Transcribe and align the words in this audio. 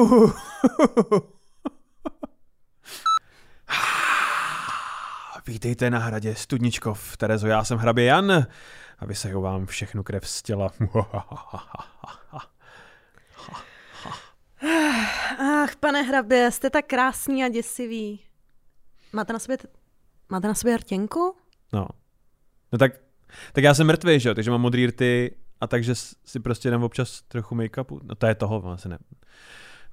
Uh. 0.00 0.32
Vítejte 5.46 5.90
na 5.90 5.98
hradě 5.98 6.34
Studničkov. 6.34 7.16
Terezo, 7.16 7.46
já 7.46 7.64
jsem 7.64 7.78
hrabě 7.78 8.04
Jan 8.04 8.46
a 8.98 9.06
vysaju 9.06 9.40
vám 9.40 9.66
všechnu 9.66 10.02
krev 10.02 10.28
z 10.28 10.42
těla. 10.42 10.72
Ach, 15.38 15.76
pane 15.76 16.02
hrabě, 16.02 16.50
jste 16.50 16.70
tak 16.70 16.86
krásný 16.86 17.44
a 17.44 17.48
děsivý. 17.48 18.20
Máte 19.12 19.32
na 19.32 19.38
sobě, 19.38 19.58
máte 20.28 20.48
na 20.48 20.54
sobě 20.54 20.74
hrtěnku? 20.74 21.36
No. 21.72 21.88
No 22.72 22.78
tak, 22.78 22.92
tak 23.52 23.64
já 23.64 23.74
jsem 23.74 23.86
mrtvý, 23.86 24.20
že 24.20 24.28
jo, 24.28 24.34
takže 24.34 24.50
mám 24.50 24.60
modrý 24.60 24.86
rty 24.86 25.36
a 25.60 25.66
takže 25.66 25.94
si 26.24 26.40
prostě 26.40 26.70
dám 26.70 26.82
občas 26.82 27.22
trochu 27.22 27.54
make-upu. 27.54 28.00
No 28.02 28.14
to 28.14 28.26
je 28.26 28.34
toho, 28.34 28.60
vlastně 28.60 28.88
ne. 28.88 28.98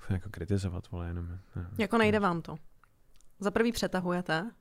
Jako 0.10 0.30
kritizovat, 0.32 0.92
vole, 0.92 1.08
jenom. 1.08 1.28
Ne, 1.28 1.40
Jako 1.78 1.98
nejde 1.98 2.20
vám 2.20 2.42
to. 2.42 2.56
Za 3.40 3.52
prvý 3.52 3.72
přetahujete. 3.72 4.52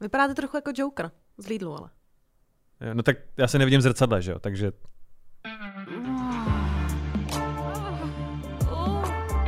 Vypadáte 0.00 0.34
trochu 0.34 0.56
jako 0.56 0.70
Joker 0.74 1.10
z 1.38 1.46
Lidlu, 1.46 1.78
ale. 1.78 1.90
No 2.94 3.02
tak 3.02 3.16
já 3.36 3.48
se 3.48 3.58
nevidím 3.58 3.80
zrcadle, 3.80 4.22
že 4.22 4.30
jo, 4.30 4.38
takže 4.38 4.72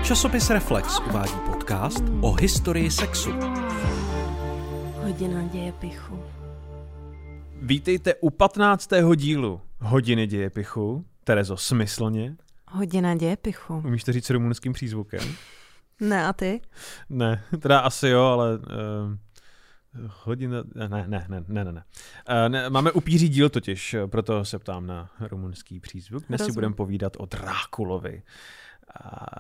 Časopis 0.04 0.50
Reflex 0.50 1.01
uvádí 1.01 1.32
podcast 1.46 2.04
o 2.20 2.32
historii 2.32 2.90
sexu. 2.90 3.30
Hodina 5.02 5.42
děje 5.42 5.73
pichu. 5.73 6.23
vítejte 7.62 8.14
u 8.14 8.30
15. 8.30 8.90
dílu 9.16 9.60
Hodiny 9.80 10.26
dějepichu. 10.26 11.04
Terezo, 11.24 11.56
smyslně. 11.56 12.37
Hodina 12.76 13.14
děje 13.14 13.36
pichu. 13.36 13.82
Umíš 13.86 14.04
to 14.04 14.12
říct 14.12 14.30
rumunským 14.30 14.72
přízvukem? 14.72 15.20
Ne, 16.00 16.26
a 16.26 16.32
ty? 16.32 16.60
Ne, 17.10 17.44
teda 17.58 17.78
asi 17.80 18.09
jo, 18.09 18.23
ale 18.23 18.59
uh, 18.59 18.62
hodina, 20.24 20.56
ne, 20.74 20.88
ne, 20.88 21.04
ne, 21.09 21.26
ne, 21.28 21.45
ne, 21.64 21.73
ne. 21.73 21.73
Uh, 21.73 22.48
ne. 22.48 22.70
Máme 22.70 22.92
upíří 22.92 23.28
díl 23.28 23.48
totiž, 23.48 23.96
proto 24.06 24.45
se 24.45 24.59
ptám 24.59 24.86
na 24.86 25.10
rumunský 25.20 25.80
přízvuk. 25.80 26.24
Dnes 26.28 26.38
si 26.38 26.42
Rozumím. 26.42 26.54
budeme 26.54 26.74
povídat 26.74 27.12
o 27.18 27.26
Drákulovi. 27.26 28.23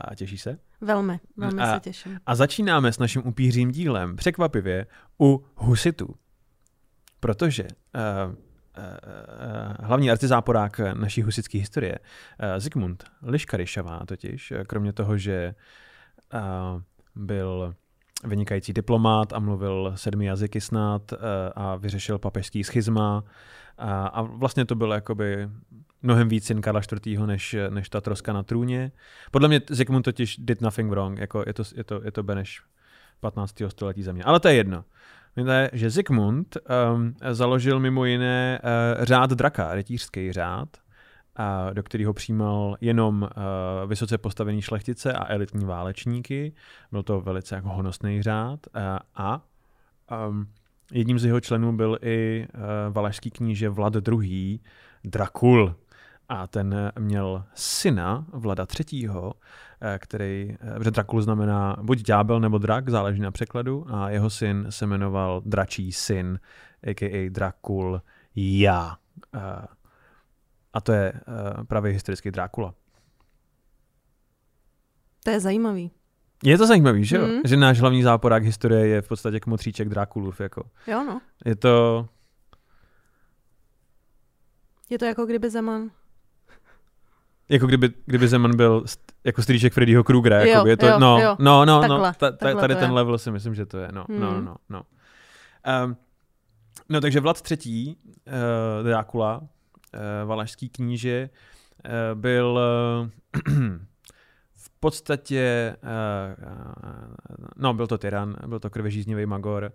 A 0.08 0.14
těší 0.14 0.38
se? 0.38 0.58
Velmi, 0.80 1.20
velmi 1.36 1.62
A- 1.62 1.74
se 1.74 1.80
těším. 1.80 2.20
A 2.26 2.34
začínáme 2.34 2.92
s 2.92 2.98
naším 2.98 3.26
upířím 3.26 3.70
dílem, 3.70 4.16
překvapivě, 4.16 4.86
u 5.20 5.44
husitů. 5.54 6.14
Protože 7.20 7.62
uh, 7.62 8.34
hlavní 9.80 10.10
arcizáporák 10.10 10.80
naší 10.94 11.22
husické 11.22 11.58
historie, 11.58 11.98
uh, 11.98 12.58
Zikmund 12.58 13.04
Liškarišová 13.22 14.00
totiž, 14.06 14.52
eh, 14.52 14.64
kromě 14.64 14.92
toho, 14.92 15.18
že 15.18 15.54
byl 17.14 17.74
vynikající 18.24 18.72
diplomát 18.72 19.32
a 19.32 19.38
mluvil 19.38 19.92
sedmi 19.94 20.26
jazyky 20.26 20.60
snad 20.60 21.12
a 21.54 21.76
vyřešil 21.76 22.18
papežský 22.18 22.64
schizma 22.64 23.24
a, 23.78 24.22
vlastně 24.22 24.64
to 24.64 24.74
bylo 24.74 24.94
jakoby 24.94 25.48
mnohem 26.02 26.28
víc 26.28 26.46
syn 26.46 26.60
Karla 26.60 26.80
IV. 27.06 27.26
než, 27.26 27.56
než 27.70 27.88
ta 27.88 28.00
troska 28.00 28.32
na 28.32 28.42
trůně. 28.42 28.92
Podle 29.30 29.48
mě 29.48 29.60
Zikmund 29.70 30.04
totiž 30.04 30.36
did 30.36 30.60
nothing 30.60 30.90
wrong, 30.90 31.18
jako 31.18 31.44
je 31.46 31.54
to, 31.54 31.62
je 31.74 31.84
to, 31.84 32.00
je 32.04 32.12
to 32.12 32.22
Beneš 32.22 32.62
15. 33.20 33.54
století 33.68 34.02
země. 34.02 34.24
Ale 34.24 34.40
to 34.40 34.48
je 34.48 34.54
jedno. 34.54 34.84
Že 35.72 35.90
Zikmund 35.90 36.56
um, 36.94 37.14
založil 37.30 37.80
mimo 37.80 38.04
jiné 38.04 38.60
uh, 38.98 39.04
řád 39.04 39.30
draka, 39.30 39.74
rytířský 39.74 40.32
řád, 40.32 40.68
a 41.36 41.72
do 41.72 41.82
kterého 41.82 42.12
přijímal 42.12 42.76
jenom 42.80 43.22
uh, 43.22 43.88
vysoce 43.88 44.18
postavený 44.18 44.62
šlechtice 44.62 45.12
a 45.12 45.32
elitní 45.32 45.64
válečníky. 45.64 46.52
Byl 46.92 47.02
to 47.02 47.20
velice 47.20 47.54
jako 47.54 47.68
honosný 47.68 48.22
řád 48.22 48.60
uh, 48.66 48.82
a 49.14 49.44
um, 50.28 50.46
jedním 50.92 51.18
z 51.18 51.24
jeho 51.24 51.40
členů 51.40 51.76
byl 51.76 51.98
i 52.02 52.46
uh, 52.54 52.94
valašský 52.94 53.30
kníže 53.30 53.68
Vlad 53.68 53.92
II. 54.08 54.60
Drakul. 55.04 55.74
A 56.28 56.46
ten 56.46 56.92
měl 56.98 57.44
syna 57.54 58.26
Vlada 58.32 58.66
III., 58.92 59.08
eh, 59.80 59.98
který, 59.98 60.56
eh, 60.60 60.74
protože 60.78 60.90
Drakul 60.90 61.22
znamená 61.22 61.76
buď 61.82 62.02
ďábel 62.02 62.40
nebo 62.40 62.58
drak, 62.58 62.88
záleží 62.88 63.20
na 63.20 63.30
překladu, 63.30 63.86
a 63.88 64.10
jeho 64.10 64.30
syn 64.30 64.66
se 64.70 64.86
jmenoval 64.86 65.42
Dračí 65.44 65.92
syn, 65.92 66.40
a.k.a. 66.90 67.30
Drakul 67.30 68.02
Já. 68.34 68.96
Eh, 69.34 69.66
A 70.72 70.80
to 70.80 70.92
je 70.92 71.12
pravý 71.68 71.92
historický 71.92 72.30
Drákula. 72.30 72.74
To 75.24 75.30
je 75.30 75.40
zajímavý. 75.40 75.90
Je 76.44 76.58
to 76.58 76.66
zajímavý, 76.66 77.04
že 77.04 77.16
jo? 77.16 77.26
Mm. 77.26 77.40
Že 77.44 77.56
náš 77.56 77.80
hlavní 77.80 78.02
záporák 78.02 78.44
historie 78.44 78.86
je 78.86 79.02
v 79.02 79.08
podstatě 79.08 79.40
kmotříček 79.40 79.88
Drákulův. 79.88 80.40
Jako. 80.40 80.70
Jo, 80.86 81.04
no. 81.04 81.20
Je 81.44 81.56
to... 81.56 82.08
Je 84.90 84.98
to 84.98 85.04
jako 85.04 85.26
kdyby 85.26 85.50
Zeman. 85.50 85.90
Jako 87.48 87.66
kdyby, 87.66 87.90
kdyby 88.06 88.28
Zeman 88.28 88.56
byl 88.56 88.80
st- 88.80 89.12
jako 89.24 89.42
strýček 89.42 89.72
Freddyho 89.72 90.04
Krugera. 90.04 90.40
Jo, 90.40 90.46
Jako 90.46 90.68
je 90.68 90.76
to, 90.76 90.86
jo, 90.86 90.98
no, 90.98 91.18
jo. 91.20 91.36
no, 91.38 91.64
no, 91.64 91.80
Takhle, 91.80 91.98
no, 91.98 92.04
ta, 92.04 92.12
ta, 92.12 92.30
takhle 92.30 92.60
tady 92.60 92.74
ten 92.74 92.90
je. 92.90 92.94
level 92.94 93.18
si 93.18 93.30
myslím, 93.30 93.54
že 93.54 93.66
to 93.66 93.78
je. 93.78 93.88
No, 93.92 94.04
Hmm. 94.08 94.20
no, 94.20 94.32
no, 94.32 94.40
no. 94.40 94.56
no. 94.68 94.82
Um, 95.84 95.96
no 96.88 97.00
takže 97.00 97.20
Vlad 97.20 97.50
III. 97.50 97.96
Uh, 98.26 98.86
Drákula, 98.86 99.38
uh, 99.38 99.48
valašský 100.28 100.68
kníže, 100.68 101.30
uh, 101.84 102.20
byl 102.20 102.58
uh, 103.46 103.54
v 104.54 104.70
podstatě, 104.80 105.76
uh, 105.82 106.48
uh, 106.48 107.36
no 107.56 107.74
byl 107.74 107.86
to 107.86 107.98
tyran, 107.98 108.36
byl 108.46 108.58
to 108.60 108.70
krvežíznivý 108.70 109.26
magor, 109.26 109.72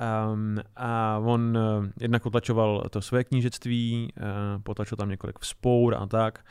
Um, 0.00 0.58
a 0.76 1.18
on 1.24 1.56
uh, 1.56 1.86
jednak 2.00 2.26
utlačoval 2.26 2.84
to 2.90 3.00
své 3.02 3.24
knížectví, 3.24 4.12
uh, 4.16 4.62
potlačil 4.62 4.96
tam 4.96 5.08
několik 5.08 5.38
vzpour 5.38 5.94
a 5.94 6.06
tak. 6.06 6.44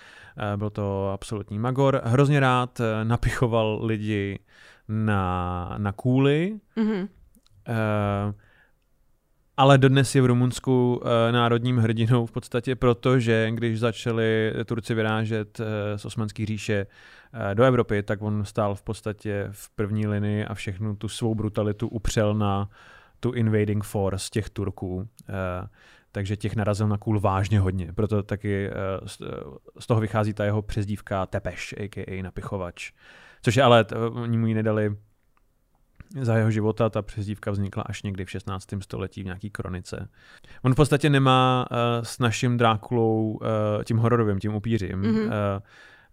Uh, 0.54 0.58
byl 0.58 0.70
to 0.70 1.10
absolutní 1.14 1.60
magor. 1.60 2.02
Hrozně 2.04 2.40
rád 2.40 2.80
uh, 2.80 2.86
napichoval 3.04 3.80
lidi 3.86 4.40
na, 4.88 5.76
na 5.78 5.92
kůly, 5.92 6.60
Mhm. 6.76 7.00
uh, 7.00 7.08
ale 9.58 9.78
dodnes 9.78 10.16
je 10.16 10.22
v 10.22 10.26
Rumunsku 10.26 10.96
uh, 11.04 11.10
národním 11.32 11.78
hrdinou 11.78 12.26
v 12.26 12.32
podstatě 12.32 12.76
proto, 12.76 13.20
že 13.20 13.52
když 13.52 13.80
začali 13.80 14.54
Turci 14.66 14.94
vyrážet 14.94 15.60
uh, 15.60 15.66
z 15.96 16.06
Osmanské 16.06 16.46
říše 16.46 16.86
uh, 17.34 17.56
do 17.56 17.64
Evropy, 17.64 18.04
tak 18.04 18.22
on 18.22 18.46
stál 18.46 18.76
v 18.76 18.82
podstatě 18.82 19.48
v 19.52 19.70
první 19.70 20.08
linii 20.08 20.46
a 20.46 20.54
všechnu 20.54 20.96
tu 20.96 21.08
svou 21.08 21.36
brutalitu 21.36 21.88
upřel 21.88 22.34
na 22.34 22.70
tu 23.20 23.32
invading 23.32 23.84
force 23.84 24.30
těch 24.32 24.50
Turků. 24.50 24.96
Uh, 24.96 25.06
takže 26.12 26.38
těch 26.38 26.56
narazil 26.56 26.88
na 26.88 26.98
kůl 26.98 27.20
vážně 27.20 27.60
hodně. 27.60 27.94
Proto 27.94 28.24
taky 28.24 28.70
uh, 28.70 29.08
z, 29.08 29.22
z 29.80 29.88
toho 29.88 30.02
vychází 30.02 30.34
ta 30.34 30.46
jeho 30.46 30.62
přezdívka 30.62 31.26
Tepeš, 31.26 31.76
a.k.a. 31.78 32.22
napichovač. 32.24 32.92
Což 33.42 33.56
je 33.56 33.64
ale, 33.64 33.86
oni 34.12 34.38
mu 34.38 34.48
ji 34.48 34.54
nedali 34.54 34.96
za 36.22 36.38
jeho 36.38 36.52
života, 36.52 36.90
ta 36.90 37.02
přezdívka 37.02 37.52
vznikla 37.52 37.84
až 37.84 38.04
někdy 38.04 38.26
v 38.26 38.30
16. 38.32 38.68
století 38.80 39.22
v 39.22 39.26
nějaký 39.26 39.50
kronice. 39.50 40.10
On 40.62 40.74
v 40.74 40.76
podstatě 40.76 41.10
nemá 41.10 41.68
s 42.02 42.20
naším 42.20 42.58
Drákulou, 42.58 43.40
tím 43.84 43.98
hororovým, 43.98 44.40
tím 44.40 44.56
upířím, 44.56 45.00
Mhm. 45.00 45.16
mm-hmm. 45.16 45.62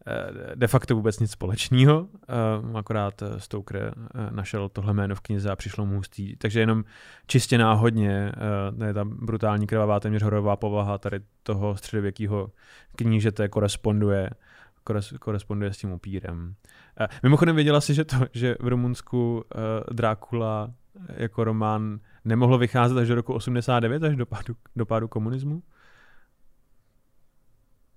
Uh, 0.06 0.54
de 0.54 0.66
facto 0.66 0.94
vůbec 0.94 1.18
nic 1.18 1.30
společného, 1.30 2.00
uh, 2.68 2.76
akorát 2.78 3.22
eh, 3.22 3.40
Stoker 3.40 3.94
našel 4.30 4.68
tohle 4.68 4.94
jméno 4.94 5.14
v 5.14 5.20
knize 5.20 5.50
a 5.50 5.56
přišlo 5.56 5.86
mu 5.86 5.96
hustý. 5.96 6.36
Takže 6.36 6.60
jenom 6.60 6.84
čistě 7.26 7.58
náhodně 7.58 8.32
je 8.86 8.94
ta 8.94 9.04
brutální 9.04 9.66
krvavá 9.66 10.00
téměř 10.00 10.22
hororová 10.22 10.56
povaha 10.56 10.98
tady 10.98 11.20
toho 11.42 11.76
středověkého 11.76 12.50
knížete 12.96 13.48
koresponduje 13.48 14.30
kores- 14.86 15.18
koresponduje 15.18 15.72
s 15.72 15.78
tím 15.78 15.92
upírem. 15.92 16.54
Mimochodem 17.22 17.56
věděla 17.56 17.80
si, 17.80 17.94
že, 17.94 18.04
to, 18.04 18.16
že 18.32 18.56
v 18.60 18.68
Rumunsku 18.68 19.44
Drákula 19.92 20.70
jako 21.16 21.44
román 21.44 21.98
nemohlo 22.24 22.59
vycházet 22.59 22.98
až 22.98 23.09
do 23.09 23.14
roku 23.14 23.32
89, 23.32 24.02
až 24.02 24.16
do 24.16 24.26
pádu, 24.26 24.56
do 24.76 24.86
pádu 24.86 25.09
komunismu? 25.09 25.62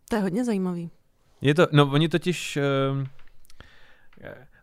To 0.09 0.15
je 0.15 0.21
hodně 0.21 0.45
zajímavý. 0.45 0.91
Je 1.41 1.55
to, 1.55 1.67
no 1.71 1.87
oni 1.91 2.09
totiž 2.09 2.57
uh, 2.57 3.03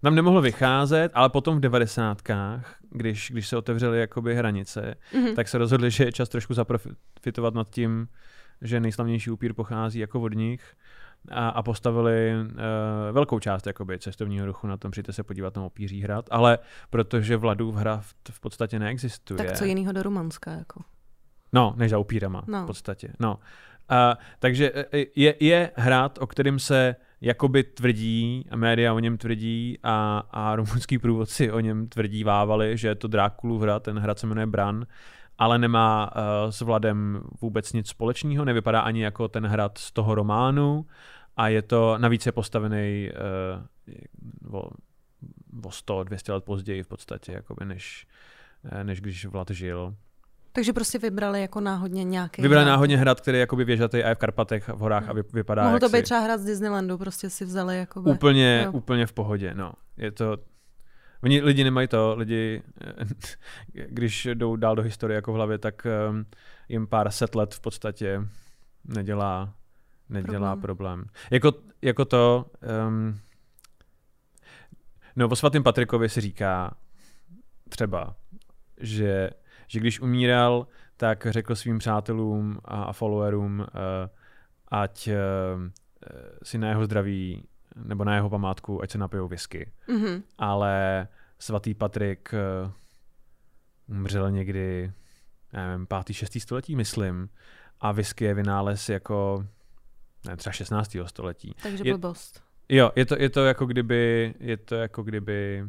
tam 0.02 0.14
nemohlo 0.14 0.40
vycházet, 0.40 1.10
ale 1.14 1.28
potom 1.30 1.56
v 1.56 1.60
devadesátkách, 1.60 2.76
když, 2.90 3.30
když 3.30 3.48
se 3.48 3.56
otevřely 3.56 4.00
jakoby 4.00 4.34
hranice, 4.34 4.94
Mhm. 5.14 5.34
tak 5.34 5.48
se 5.48 5.58
rozhodli, 5.58 5.90
že 5.90 6.04
je 6.04 6.12
čas 6.12 6.28
trošku 6.28 6.54
zaprofitovat 6.54 7.54
nad 7.54 7.70
tím, 7.70 8.08
že 8.62 8.80
nejslavnější 8.80 9.30
upír 9.30 9.52
pochází 9.54 9.98
jako 9.98 10.20
od 10.20 10.34
nich 10.34 10.74
a, 11.30 11.48
a 11.48 11.62
postavili 11.62 12.32
uh, 12.34 12.50
velkou 13.12 13.38
část 13.38 13.66
jakoby, 13.66 13.98
cestovního 13.98 14.46
ruchu 14.46 14.66
na 14.66 14.76
tom, 14.76 14.90
přijďte 14.90 15.12
se 15.12 15.22
podívat 15.22 15.56
na 15.56 15.62
opíří 15.62 16.00
hrad, 16.02 16.24
ale 16.30 16.58
protože 16.90 17.36
Vladův 17.36 17.74
hra 17.74 17.96
v, 17.96 18.14
v 18.30 18.40
podstatě 18.40 18.78
neexistuje. 18.78 19.36
Tak 19.38 19.52
co 19.58 19.64
jiného 19.64 19.92
do 19.92 20.02
Rumunska, 20.02 20.50
jako. 20.52 20.82
No, 21.52 21.74
než 21.76 21.90
za 21.90 21.98
upírama 21.98 22.42
No. 22.46 22.62
v 22.62 22.66
podstatě. 22.66 23.12
No. 23.20 23.38
Uh, 23.90 24.22
takže 24.38 24.72
eh, 24.74 25.04
je, 25.16 25.34
je 25.40 25.70
hrad, 25.74 26.18
o 26.18 26.26
kterým 26.26 26.58
se 26.58 26.96
jakoby 27.20 27.64
tvrdí, 27.64 28.44
a 28.50 28.56
média 28.56 28.94
o 28.94 28.98
něm 28.98 29.18
tvrdí 29.18 29.78
a, 29.82 30.22
a 30.30 30.56
rumunský 30.56 30.98
průvodci 30.98 31.52
o 31.52 31.60
něm 31.60 31.88
tvrdí 31.88 32.24
vávali, 32.24 32.76
že 32.76 32.88
je 32.88 32.94
to 32.94 33.08
Drákulův 33.08 33.62
hrad, 33.62 33.82
ten 33.82 33.98
hrad 33.98 34.18
se 34.18 34.26
jmenuje 34.26 34.46
Bran, 34.46 34.86
ale 35.38 35.58
nemá 35.58 36.10
uh, 36.16 36.50
s 36.50 36.60
Vladem 36.60 37.20
vůbec 37.40 37.72
nic 37.72 37.88
společného, 37.88 38.44
nevypadá 38.44 38.80
ani 38.80 39.02
jako 39.02 39.28
ten 39.28 39.46
hrad 39.46 39.78
z 39.78 39.92
toho 39.92 40.14
románu 40.14 40.86
a 41.36 41.48
je 41.48 41.62
to, 41.62 41.98
navíc 41.98 42.26
je 42.26 42.32
postavený 42.32 43.10
uh, 44.48 44.56
o, 44.56 44.70
o 45.64 45.68
100-200 45.68 46.32
let 46.32 46.44
později 46.44 46.82
v 46.82 46.88
podstatě, 46.88 47.32
jakoby 47.32 47.64
než, 47.64 48.06
než 48.82 49.00
když 49.00 49.26
Vlad 49.26 49.50
žil. 49.50 49.94
Takže 50.56 50.72
prostě 50.72 50.98
vybrali 50.98 51.40
jako 51.40 51.60
náhodně 51.60 52.04
nějaký. 52.04 52.42
Vybrali 52.42 52.64
hrad. 52.64 52.72
náhodně 52.72 52.96
hrad, 52.96 53.20
který 53.20 53.36
je 53.36 53.40
jakoby 53.40 53.64
věžatý 53.64 54.04
a 54.04 54.08
je 54.08 54.14
v 54.14 54.18
Karpatech, 54.18 54.68
v 54.68 54.78
horách 54.78 55.02
hmm. 55.02 55.18
a 55.18 55.22
vypadá 55.32 55.64
Mohl 55.64 55.78
to 55.78 55.88
si... 55.88 55.96
být 55.96 56.02
třeba 56.02 56.20
hrad 56.20 56.40
z 56.40 56.44
Disneylandu, 56.44 56.98
prostě 56.98 57.30
si 57.30 57.44
vzali 57.44 57.78
jako. 57.78 58.00
Úplně, 58.00 58.62
jo. 58.64 58.72
úplně 58.72 59.06
v 59.06 59.12
pohodě, 59.12 59.54
no. 59.54 59.72
Je 59.96 60.10
to, 60.10 60.36
Oni 61.22 61.42
lidi 61.42 61.64
nemají 61.64 61.88
to, 61.88 62.14
lidi, 62.16 62.62
když 63.72 64.28
jdou 64.34 64.56
dál 64.56 64.76
do 64.76 64.82
historie 64.82 65.14
jako 65.14 65.32
v 65.32 65.34
hlavě, 65.34 65.58
tak 65.58 65.86
um, 66.10 66.26
jim 66.68 66.86
pár 66.86 67.10
set 67.10 67.34
let 67.34 67.54
v 67.54 67.60
podstatě 67.60 68.20
nedělá, 68.84 69.54
nedělá 70.08 70.56
problém. 70.56 70.98
problém. 70.98 71.04
Jako, 71.30 71.52
jako 71.82 72.04
to, 72.04 72.46
um, 72.88 73.18
no 75.16 75.28
o 75.28 75.36
svatým 75.36 75.62
Patrikovi 75.62 76.08
se 76.08 76.20
říká 76.20 76.76
třeba, 77.68 78.16
že, 78.80 79.30
že 79.66 79.80
když 79.80 80.00
umíral, 80.00 80.66
tak 80.96 81.26
řekl 81.30 81.54
svým 81.54 81.78
přátelům 81.78 82.58
a, 82.64 82.82
a 82.82 82.92
followerům, 82.92 83.60
uh, 83.60 83.66
ať 84.68 85.08
uh, 85.08 85.14
si 86.42 86.58
na 86.58 86.68
jeho 86.68 86.84
zdraví 86.84 87.44
nebo 87.76 88.04
na 88.04 88.14
jeho 88.14 88.30
památku, 88.30 88.82
ať 88.82 88.90
se 88.90 88.98
napijou 88.98 89.28
whisky. 89.28 89.72
Mm-hmm. 89.88 90.22
Ale 90.38 91.08
svatý 91.38 91.74
Patrik 91.74 92.34
uh, 92.66 93.98
umřel 93.98 94.30
někdy, 94.30 94.92
nevím, 95.52 95.86
pátý, 95.86 96.14
šestý 96.14 96.40
století, 96.40 96.76
myslím. 96.76 97.28
A 97.80 97.92
whisky 97.92 98.24
je 98.24 98.34
vynález 98.34 98.88
jako 98.88 99.46
ne, 100.26 100.36
třeba 100.36 100.52
16. 100.52 100.96
století. 101.06 101.54
Takže 101.62 101.84
je, 101.86 101.92
blbost. 101.92 102.42
Jo, 102.68 102.90
je 102.96 103.06
to, 103.06 103.16
je 103.18 103.30
to 103.30 103.44
jako 103.44 103.66
kdyby, 103.66 104.34
je 104.40 104.56
to 104.56 104.74
jako 104.74 105.02
kdyby 105.02 105.64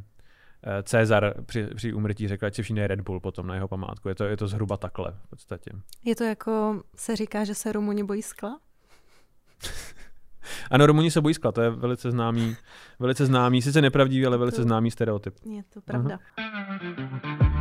Cezar 0.84 1.34
při, 1.46 1.68
při 1.76 1.94
umrtí 1.94 2.28
řekl, 2.28 2.46
ať 2.46 2.56
si 2.56 2.64
všimne 2.64 2.88
Red 2.88 3.02
Bull 3.02 3.20
potom 3.20 3.48
na 3.48 3.56
jeho 3.56 3.68
památku. 3.68 4.10
Je 4.10 4.16
to, 4.16 4.24
je 4.24 4.38
to 4.38 4.48
zhruba 4.48 4.78
takhle 4.78 5.12
v 5.26 5.30
podstatě. 5.30 5.72
Je 6.06 6.16
to 6.16 6.24
jako 6.24 6.82
se 6.96 7.16
říká, 7.16 7.44
že 7.44 7.56
se 7.56 7.72
Rumuni 7.72 8.04
bojí 8.04 8.22
skla? 8.22 8.60
Ano, 10.72 10.86
Rumuni 10.86 11.12
se 11.12 11.22
bojí 11.22 11.34
skla, 11.34 11.52
to 11.52 11.62
je 11.62 11.70
velice 11.70 12.12
známý, 12.12 12.56
velice 13.00 13.26
známý, 13.26 13.62
sice 13.62 13.82
nepravdivý, 13.82 14.26
ale 14.26 14.38
velice 14.38 14.58
to, 14.58 14.64
známý 14.64 14.92
stereotyp. 14.92 15.36
Je 15.46 15.64
to 15.64 15.82
pravda. 15.82 16.20
Uh-huh. 16.38 17.58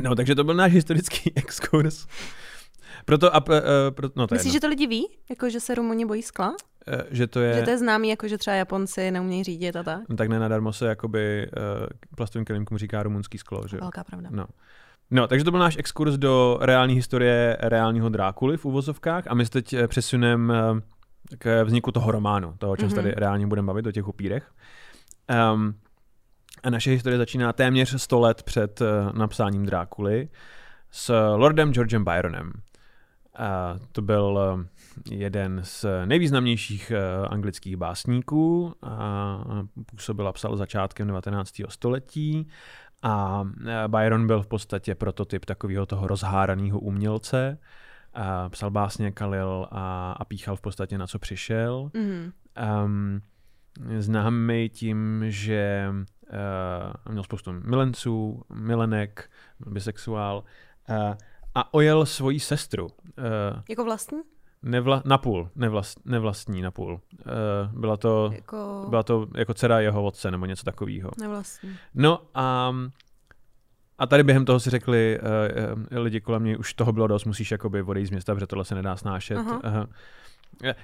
No, 0.00 0.14
takže 0.14 0.34
to 0.34 0.44
byl 0.44 0.54
náš 0.54 0.72
historický 0.72 1.32
exkurs. 1.36 2.06
Proto, 3.04 3.36
a, 3.36 3.48
uh, 3.48 3.56
pro, 3.90 4.08
no 4.16 4.26
to 4.26 4.34
Myslíš, 4.34 4.52
že 4.52 4.60
to 4.60 4.68
lidi 4.68 4.86
ví? 4.86 5.08
Jako, 5.30 5.50
že 5.50 5.60
se 5.60 5.74
Rumuni 5.74 6.06
bojí 6.06 6.22
skla? 6.22 6.56
Uh, 6.94 7.00
že 7.10 7.26
to 7.26 7.40
je... 7.40 7.54
Že 7.54 7.62
to 7.62 7.70
je 7.70 7.78
známý, 7.78 8.08
jako 8.08 8.28
že 8.28 8.38
třeba 8.38 8.56
Japonci 8.56 9.10
neumějí 9.10 9.44
řídit 9.44 9.76
a 9.76 9.82
tak? 9.82 10.00
No, 10.08 10.16
tak 10.16 10.28
nenadarmo 10.28 10.72
se 10.72 10.86
jakoby 10.86 11.50
uh, 11.56 11.86
plastovým 12.16 12.44
kelímkům 12.44 12.78
říká 12.78 13.02
rumunský 13.02 13.38
sklo, 13.38 13.68
že? 13.68 13.76
Velká 13.76 14.04
pravda. 14.04 14.28
No. 14.32 14.46
No, 15.10 15.26
takže 15.26 15.44
to 15.44 15.50
byl 15.50 15.60
náš 15.60 15.76
exkurs 15.78 16.14
do 16.14 16.58
reální 16.60 16.94
historie 16.94 17.56
reálního 17.60 18.08
Drákuly 18.08 18.56
v 18.56 18.64
uvozovkách 18.64 19.24
a 19.26 19.34
my 19.34 19.44
se 19.46 19.50
teď 19.50 19.74
přesuneme 19.86 20.54
k 21.38 21.62
vzniku 21.64 21.92
toho 21.92 22.10
románu, 22.10 22.54
toho, 22.58 22.72
o 22.72 22.76
čem 22.76 22.88
mm-hmm. 22.88 22.90
se 22.90 22.96
tady 22.96 23.12
reálně 23.16 23.46
budeme 23.46 23.66
bavit, 23.66 23.86
o 23.86 23.92
těch 23.92 24.08
upírech. 24.08 24.50
Um, 25.54 25.74
a 26.62 26.70
naše 26.70 26.90
historie 26.90 27.18
začíná 27.18 27.52
téměř 27.52 28.02
100 28.02 28.20
let 28.20 28.42
před 28.42 28.80
uh, 28.80 28.86
napsáním 29.18 29.66
Drákuly 29.66 30.28
s 30.90 31.34
Lordem 31.34 31.72
Georgem 31.72 32.04
Byronem. 32.04 32.52
Uh, 33.38 33.78
to 33.92 34.02
byl 34.02 34.38
jeden 35.10 35.60
z 35.64 35.86
nejvýznamnějších 36.04 36.92
uh, 36.92 37.26
anglických 37.32 37.76
básníků 37.76 38.74
působil 39.86 40.28
a 40.28 40.32
psal 40.32 40.56
začátkem 40.56 41.06
19. 41.06 41.54
století 41.68 42.48
a 43.02 43.44
Byron 43.86 44.26
byl 44.26 44.42
v 44.42 44.46
podstatě 44.46 44.94
prototyp 44.94 45.44
takového 45.44 45.86
toho 45.86 46.06
rozháraného 46.06 46.78
umělce, 46.78 47.58
a 48.16 48.48
psal 48.48 48.70
básně, 48.70 49.12
kalil 49.12 49.68
a, 49.70 50.12
a 50.12 50.24
píchal 50.24 50.56
v 50.56 50.60
podstatě 50.60 50.98
na 50.98 51.06
co 51.06 51.18
přišel. 51.18 51.90
Mm. 51.94 52.32
Um, 52.84 53.20
známý 53.98 54.68
tím, 54.68 55.24
že 55.26 55.88
uh, 55.90 57.12
měl 57.12 57.22
spoustu 57.22 57.52
milenců, 57.52 58.42
milenek, 58.54 59.30
bisexuál 59.66 60.44
uh, 60.88 61.14
a 61.54 61.74
ojel 61.74 62.06
svoji 62.06 62.40
sestru. 62.40 62.86
Uh, 62.86 63.62
jako 63.68 63.84
vlastní? 63.84 64.18
Nevla, 64.66 65.02
napůl, 65.04 65.50
nevlast, 65.54 66.00
nevlastní 66.04 66.62
napůl. 66.62 66.92
Uh, 66.92 67.80
byla 67.80 67.96
to, 67.96 68.30
jako... 68.34 68.86
byla 68.88 69.02
to 69.02 69.26
jako 69.36 69.54
dcera 69.54 69.80
jeho 69.80 70.04
otce 70.04 70.30
nebo 70.30 70.46
něco 70.46 70.64
takového. 70.64 71.10
Nevlastní. 71.20 71.76
No 71.94 72.22
a 72.34 72.74
a 73.98 74.06
tady 74.06 74.22
během 74.22 74.44
toho 74.44 74.60
si 74.60 74.70
řekli 74.70 75.18
uh, 75.20 75.98
uh, 75.98 76.02
lidi 76.02 76.20
kolem 76.20 76.42
mě, 76.42 76.56
už 76.56 76.74
toho 76.74 76.92
bylo 76.92 77.06
dost, 77.06 77.24
musíš 77.24 77.50
jakoby 77.50 77.82
odejít 77.82 78.06
z 78.06 78.10
města, 78.10 78.34
protože 78.34 78.46
tohle 78.46 78.64
se 78.64 78.74
nedá 78.74 78.96
snášet. 78.96 79.36
Uh, 79.36 79.84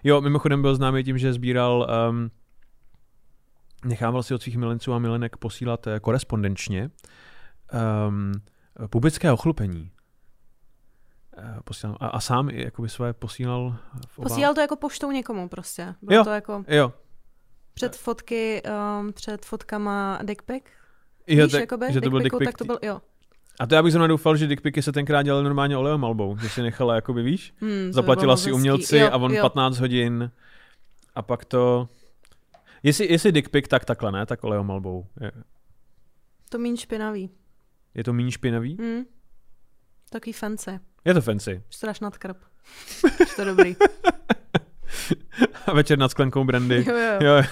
jo, 0.05 0.21
mimochodem 0.21 0.63
byl 0.63 0.75
známý 0.75 1.05
tím, 1.05 1.19
že 1.19 1.33
sbíral, 1.33 1.87
um, 2.11 2.31
nechával 3.85 4.23
si 4.23 4.35
od 4.35 4.43
svých 4.43 4.57
milenců 4.57 4.93
a 4.93 4.99
milenek 4.99 5.37
posílat 5.37 5.87
uh, 5.87 5.97
korespondenčně 5.97 6.91
um, 8.09 8.33
pubické 8.91 9.33
ochlupení. 9.33 9.91
Uh, 11.39 11.45
posílal, 11.65 11.97
a, 12.01 12.09
a 12.09 12.21
sám 12.21 12.51
jakoby 12.51 12.89
své 12.89 13.13
posílal 13.13 13.77
v 14.07 14.19
obál... 14.19 14.29
Posílal 14.29 14.55
to 14.55 14.61
jako 14.61 14.77
poštou 14.77 15.11
někomu 15.11 15.49
prostě. 15.49 15.95
Bylo 16.03 16.19
jo, 16.19 16.25
to 16.25 16.31
jako... 16.31 16.65
jo. 16.69 16.93
Před 17.75 17.97
fotky, 17.97 18.63
um, 19.01 19.13
před 19.13 19.45
fotkama 19.47 20.19
dick 20.23 20.43
pic? 20.43 20.65
Jo, 21.27 21.45
Víš, 21.45 21.53
tak, 21.53 21.61
jakoby, 21.61 21.93
že 21.93 22.01
to 22.01 22.11
byl 22.11 22.21
dick 22.21 22.39
pic. 22.39 22.49
Tak 22.49 22.59
to 22.59 22.65
byl, 22.65 22.79
jo. 22.83 23.01
A 23.61 23.67
to 23.67 23.75
já 23.75 23.83
bych 23.83 23.93
zrovna 23.93 24.07
doufal, 24.07 24.37
že 24.37 24.47
dickpiky 24.47 24.83
se 24.83 24.93
tenkrát 24.93 25.23
dělali 25.23 25.45
normálně 25.45 25.77
oleomalbou, 25.77 26.37
že 26.39 26.49
si 26.49 26.63
nechala, 26.63 26.95
jakoby 26.95 27.23
víš, 27.23 27.55
hmm, 27.61 27.93
zaplatila 27.93 28.37
si 28.37 28.53
umělci 28.53 28.99
jo, 28.99 29.09
a 29.13 29.17
on 29.17 29.33
jo. 29.35 29.43
15 29.43 29.79
hodin 29.79 30.31
a 31.15 31.23
pak 31.23 31.45
to... 31.45 31.89
Jestli, 32.83 33.13
jestli 33.13 33.33
dickpick, 33.33 33.69
tak 33.69 33.85
takhle, 33.85 34.13
ne? 34.13 34.27
Tak 34.27 34.45
oleomalbou. 34.45 35.07
Je. 35.21 35.33
To 36.49 36.59
míň 36.59 36.77
špinavý. 36.77 37.31
Je 37.95 38.05
to 38.05 38.13
míň 38.13 38.31
špinavý? 38.31 38.77
Hmm. 38.81 39.05
Taký 40.11 40.33
fancy. 40.33 40.81
Je 41.05 41.15
to 41.15 41.23
fancy. 41.23 41.63
Straš 41.71 42.01
nad 42.01 42.19
krp. 42.19 42.37
to 43.37 43.45
dobrý. 43.45 43.77
a 45.67 45.73
večer 45.73 45.99
nad 45.99 46.11
sklenkou 46.11 46.45
brandy. 46.45 46.85
Jo, 46.89 46.97
jo. 46.97 47.19
jo. 47.21 47.43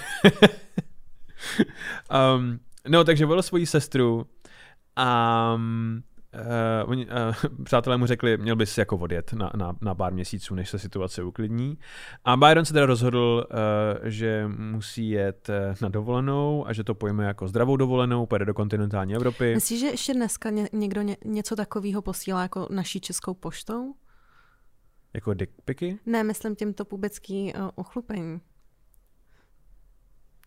um, 2.37 2.61
No, 2.89 3.05
takže 3.05 3.27
volil 3.27 3.43
svoji 3.43 3.67
sestru 3.67 4.27
a 4.97 5.57
uh, 6.35 6.91
oni, 6.91 7.07
uh, 7.07 7.63
přátelé 7.65 7.97
mu 7.97 8.07
řekli, 8.07 8.37
měl 8.37 8.57
bys 8.57 8.79
jako 8.79 8.97
odjet 8.97 9.33
na, 9.33 9.51
na, 9.57 9.77
na 9.81 9.95
pár 9.95 10.13
měsíců, 10.13 10.55
než 10.55 10.71
se 10.71 10.79
situace 10.79 11.23
uklidní. 11.23 11.79
A 12.25 12.37
Byron 12.37 12.65
se 12.65 12.73
teda 12.73 12.87
rozhodl, 12.87 13.47
uh, 13.51 14.09
že 14.09 14.49
musí 14.57 15.11
jet 15.11 15.51
na 15.83 15.89
dovolenou 15.89 16.67
a 16.67 16.73
že 16.73 16.85
to 16.85 16.95
pojme 16.95 17.25
jako 17.25 17.49
zdravou 17.49 17.77
dovolenou, 17.77 18.27
pojede 18.27 18.45
do 18.45 18.55
kontinentální 18.55 19.15
Evropy. 19.15 19.55
Myslíš, 19.55 19.81
že 19.81 19.87
ještě 19.87 20.15
dneska 20.15 20.51
ně, 20.51 20.69
někdo 20.73 21.03
ně, 21.03 21.17
něco 21.25 21.57
takového 21.57 22.03
posílá 22.03 22.43
jako 22.43 22.69
naší 22.71 23.01
českou 23.01 23.35
poštou? 23.35 23.95
Jako 25.15 25.35
dickpiky? 25.35 25.99
Ne, 26.07 26.25
myslím 26.25 26.57
tímto 26.57 26.85
pubecký 26.85 27.55
uh, 27.55 27.71
ochlupení. 27.75 28.41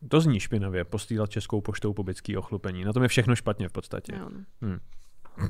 To 0.09 0.21
zní 0.21 0.39
špinavě, 0.39 0.83
postílat 0.83 1.29
českou 1.29 1.61
poštou 1.61 1.93
pobytský 1.93 2.37
ochlupení. 2.37 2.83
Na 2.83 2.93
tom 2.93 3.03
je 3.03 3.09
všechno 3.09 3.35
špatně 3.35 3.69
v 3.69 3.71
podstatě. 3.71 4.15
Jo. 4.15 4.29
Hmm. 4.61 4.79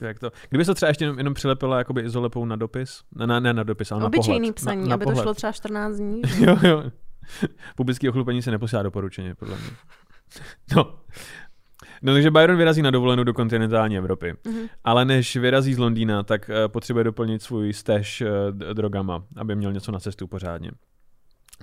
Jak 0.00 0.18
to, 0.18 0.30
kdyby 0.48 0.64
se 0.64 0.74
třeba 0.74 0.88
ještě 0.88 1.04
jenom, 1.04 1.18
jenom 1.18 1.34
přilepila 1.34 1.78
jakoby 1.78 2.02
izolepou 2.02 2.44
na 2.44 2.56
dopis, 2.56 3.02
ne, 3.14 3.26
ne, 3.26 3.40
ne 3.40 3.52
na 3.52 3.62
dopis, 3.62 3.92
ale 3.92 4.04
Obyčejný 4.04 4.48
na 4.48 4.52
pohled. 4.52 4.54
psaní, 4.54 4.82
na, 4.82 4.88
na 4.88 4.94
aby 4.94 5.04
pohled. 5.04 5.16
to 5.18 5.22
šlo 5.22 5.34
třeba 5.34 5.52
14 5.52 5.96
dní. 5.96 6.22
jo, 6.40 6.56
jo. 6.62 6.84
Publický 7.76 8.08
ochlupení 8.08 8.42
se 8.42 8.50
neposílá 8.50 8.82
doporučeně, 8.82 9.34
podle 9.34 9.56
mě. 9.56 9.70
no. 10.76 10.98
No 12.02 12.12
takže 12.12 12.30
Byron 12.30 12.56
vyrazí 12.56 12.82
na 12.82 12.90
dovolenou 12.90 13.24
do 13.24 13.34
kontinentální 13.34 13.98
Evropy. 13.98 14.32
Mm-hmm. 14.32 14.68
Ale 14.84 15.04
než 15.04 15.36
vyrazí 15.36 15.74
z 15.74 15.78
Londýna, 15.78 16.22
tak 16.22 16.48
uh, 16.48 16.72
potřebuje 16.72 17.04
doplnit 17.04 17.42
svůj 17.42 17.72
stash 17.72 18.20
uh, 18.20 18.28
drogama, 18.72 19.24
aby 19.36 19.56
měl 19.56 19.72
něco 19.72 19.92
na 19.92 20.00
cestu 20.00 20.26
pořádně. 20.26 20.70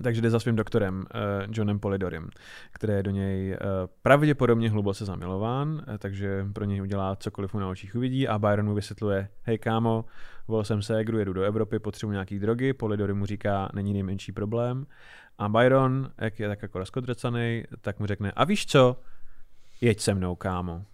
Takže 0.02 0.22
jde 0.22 0.30
za 0.30 0.40
svým 0.40 0.56
doktorem 0.56 0.96
uh, 0.98 1.06
Johnem 1.52 1.80
Polidorem, 1.80 2.30
který 2.72 2.94
je 2.94 3.04
do 3.04 3.12
něj 3.12 3.52
uh, 3.52 3.58
pravděpodobně 4.02 4.70
hluboce 4.70 5.06
zamilován, 5.06 5.70
uh, 5.70 5.98
takže 5.98 6.46
pro 6.54 6.66
něj 6.66 6.82
udělá 6.82 7.16
cokoliv 7.16 7.54
mu 7.54 7.60
na 7.60 7.70
očích 7.70 7.96
uvidí 7.96 8.28
a 8.28 8.40
Byron 8.40 8.66
mu 8.66 8.74
vysvětluje, 8.74 9.30
hej 9.44 9.58
kámo, 9.58 10.06
volil 10.48 10.64
jsem 10.64 10.82
ségru, 10.82 11.20
jedu 11.20 11.34
do 11.34 11.42
Evropy, 11.42 11.80
potřebuji 11.80 12.12
nějaký 12.12 12.40
drogy, 12.40 12.74
Polidory 12.74 13.14
mu 13.14 13.26
říká, 13.26 13.70
není 13.74 13.94
nejmenší 13.94 14.32
problém. 14.32 14.86
A 15.38 15.50
Byron, 15.50 16.12
jak 16.22 16.40
je 16.40 16.48
tak 16.48 16.62
jako 16.62 16.80
rozkodrcaný, 16.80 17.64
tak 17.82 18.00
mu 18.00 18.06
řekne, 18.06 18.32
a 18.32 18.44
víš 18.44 18.66
co, 18.66 19.00
jeď 19.82 20.00
se 20.00 20.14
mnou, 20.14 20.36
kámo. 20.36 20.86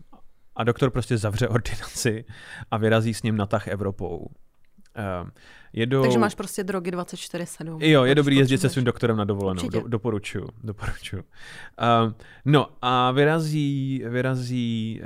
A 0.55 0.63
doktor 0.63 0.89
prostě 0.89 1.17
zavře 1.17 1.47
ordinaci 1.57 2.25
a 2.71 2.77
vyrazí 2.77 3.13
s 3.13 3.23
ním 3.23 3.37
na 3.37 3.45
tah 3.45 3.67
Evropou. 3.67 4.27
Uh, 5.23 5.29
jedou... 5.73 6.01
Takže 6.01 6.19
máš 6.19 6.35
prostě 6.35 6.63
drogy 6.63 6.91
24-7. 6.91 7.77
Jo, 7.81 8.03
je 8.03 8.15
dobrý 8.15 8.35
jezdit 8.35 8.57
se 8.57 8.69
svým 8.69 8.85
doktorem 8.85 9.17
na 9.17 9.25
dovolenou. 9.25 9.63
Určitě. 9.63 9.81
Do, 9.81 9.87
doporučuju, 9.87 10.47
doporučuju. 10.63 11.23
Uh, 11.23 12.13
no 12.45 12.67
a 12.81 13.11
vyrazí, 13.11 14.03
vyrazí 14.09 15.01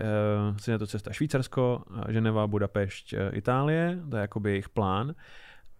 uh, 0.51 0.57
si 0.57 0.71
na 0.71 0.77
to 0.77 0.87
cesta 0.87 1.13
Švýcarsko, 1.13 1.83
uh, 1.89 2.01
Ženeva, 2.09 2.47
Budapešť, 2.47 3.13
uh, 3.13 3.37
Itálie, 3.37 3.99
to 4.09 4.15
je 4.17 4.21
jakoby 4.21 4.49
jejich 4.49 4.69
plán. 4.69 5.13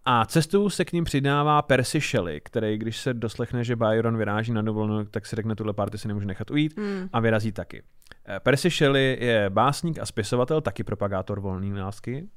A 0.06 0.24
cestou 0.24 0.70
se 0.70 0.84
k 0.84 0.92
ním 0.92 1.04
přidává 1.04 1.62
Percy 1.62 2.00
Shelley, 2.00 2.40
který, 2.40 2.78
když 2.78 2.96
se 2.96 3.14
doslechne, 3.14 3.64
že 3.64 3.76
Byron 3.76 4.16
vyráží 4.16 4.52
na 4.52 4.62
dovolenou, 4.62 5.04
tak 5.04 5.26
si 5.26 5.36
řekne, 5.36 5.54
tuhle 5.56 5.72
party 5.72 5.98
si 5.98 6.08
nemůže 6.08 6.26
nechat 6.26 6.50
ujít 6.50 6.78
Hmm. 6.78 7.08
a 7.12 7.20
vyrazí 7.20 7.52
taky. 7.52 7.82
Eh, 8.28 8.40
Percy 8.40 8.70
Shelley 8.70 9.16
je 9.20 9.50
básník 9.50 9.98
a 9.98 10.06
spisovatel, 10.06 10.60
taky 10.60 10.84
propagátor 10.84 11.40
volné 11.40 11.82
lásky. 11.82 12.28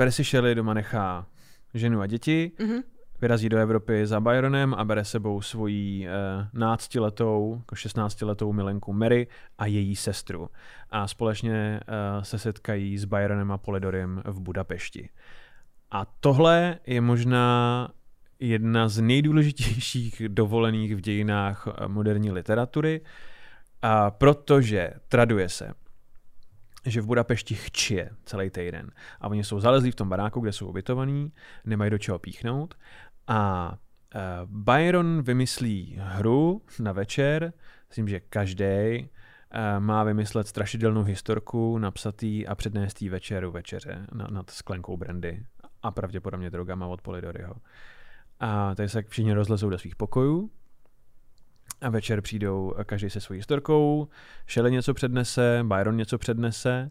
Percy 0.00 0.24
Shelley 0.24 0.54
doma 0.54 0.74
nechá 0.74 1.26
ženu 1.74 2.00
a 2.00 2.06
děti, 2.06 2.52
Mhm. 2.58 2.80
vyrazí 3.20 3.48
do 3.48 3.58
Evropy 3.58 4.06
za 4.06 4.20
Byronem 4.20 4.74
a 4.74 4.84
bere 4.84 5.04
sebou 5.04 5.40
svoji 5.40 6.06
eh, 6.08 6.10
náctiletou, 6.52 7.56
jako 7.58 7.74
16-letou 7.74 8.52
milenku 8.52 8.92
Mary 8.92 9.26
a 9.58 9.66
její 9.66 9.96
sestru. 9.96 10.48
A 10.90 11.08
společně 11.08 11.80
eh, 11.80 12.24
se 12.24 12.38
setkají 12.38 12.98
s 12.98 13.04
Byronem 13.04 13.52
a 13.52 13.58
Polidorem 13.58 14.22
v 14.24 14.40
Budapešti. 14.40 15.08
A 15.90 16.06
tohle 16.20 16.78
je 16.86 17.00
možná 17.00 17.88
jedna 18.38 18.88
z 18.88 19.00
nejdůležitějších 19.00 20.22
dovolených 20.28 20.96
v 20.96 21.00
dějinách 21.00 21.68
eh, 21.68 21.88
moderní 21.88 22.30
literatury, 22.30 23.00
a 23.82 24.10
protože 24.10 24.90
traduje 25.08 25.48
se, 25.48 25.72
že 26.84 27.00
v 27.00 27.06
Budapešti 27.06 27.54
chčije 27.54 28.10
celý 28.24 28.50
týden. 28.50 28.90
A 29.20 29.28
oni 29.28 29.44
jsou 29.44 29.60
zalezlí 29.60 29.90
v 29.90 29.94
tom 29.94 30.08
baráku, 30.08 30.40
kde 30.40 30.52
jsou 30.52 30.66
ubytovaní, 30.66 31.32
nemají 31.64 31.90
do 31.90 31.98
čeho 31.98 32.18
píchnout. 32.18 32.74
A 33.26 33.72
uh, 34.14 34.20
Byron 34.46 35.22
vymyslí 35.22 35.96
hru 36.00 36.62
na 36.80 36.92
večer, 36.92 37.52
myslím, 37.88 38.08
že 38.08 38.20
každý 38.20 39.08
uh, 39.08 39.82
má 39.82 40.04
vymyslet 40.04 40.48
strašidelnou 40.48 41.02
historku, 41.02 41.78
napsat 41.78 42.22
jí 42.22 42.46
a 42.46 42.54
přednést 42.54 43.02
jí 43.02 43.08
večeru 43.08 43.50
večeře 43.50 44.06
na, 44.12 44.26
nad 44.30 44.50
sklenkou 44.50 44.96
brandy 44.96 45.44
a 45.82 45.90
pravděpodobně 45.90 46.50
drogama 46.50 46.86
od 46.86 47.02
Polidoryho. 47.02 47.54
A 48.40 48.74
tady 48.74 48.88
se 48.88 49.02
všichni 49.02 49.32
rozlezou 49.32 49.70
do 49.70 49.78
svých 49.78 49.96
pokojů 49.96 50.50
a 51.80 51.90
večer 51.90 52.20
přijdou 52.20 52.74
eh, 52.78 52.84
každý 52.84 53.10
se 53.10 53.20
svojí 53.20 53.38
historkou, 53.38 54.08
Shelley 54.48 54.72
něco 54.72 54.94
přednese, 54.94 55.60
Byron 55.62 55.96
něco 55.96 56.18
přednese. 56.18 56.90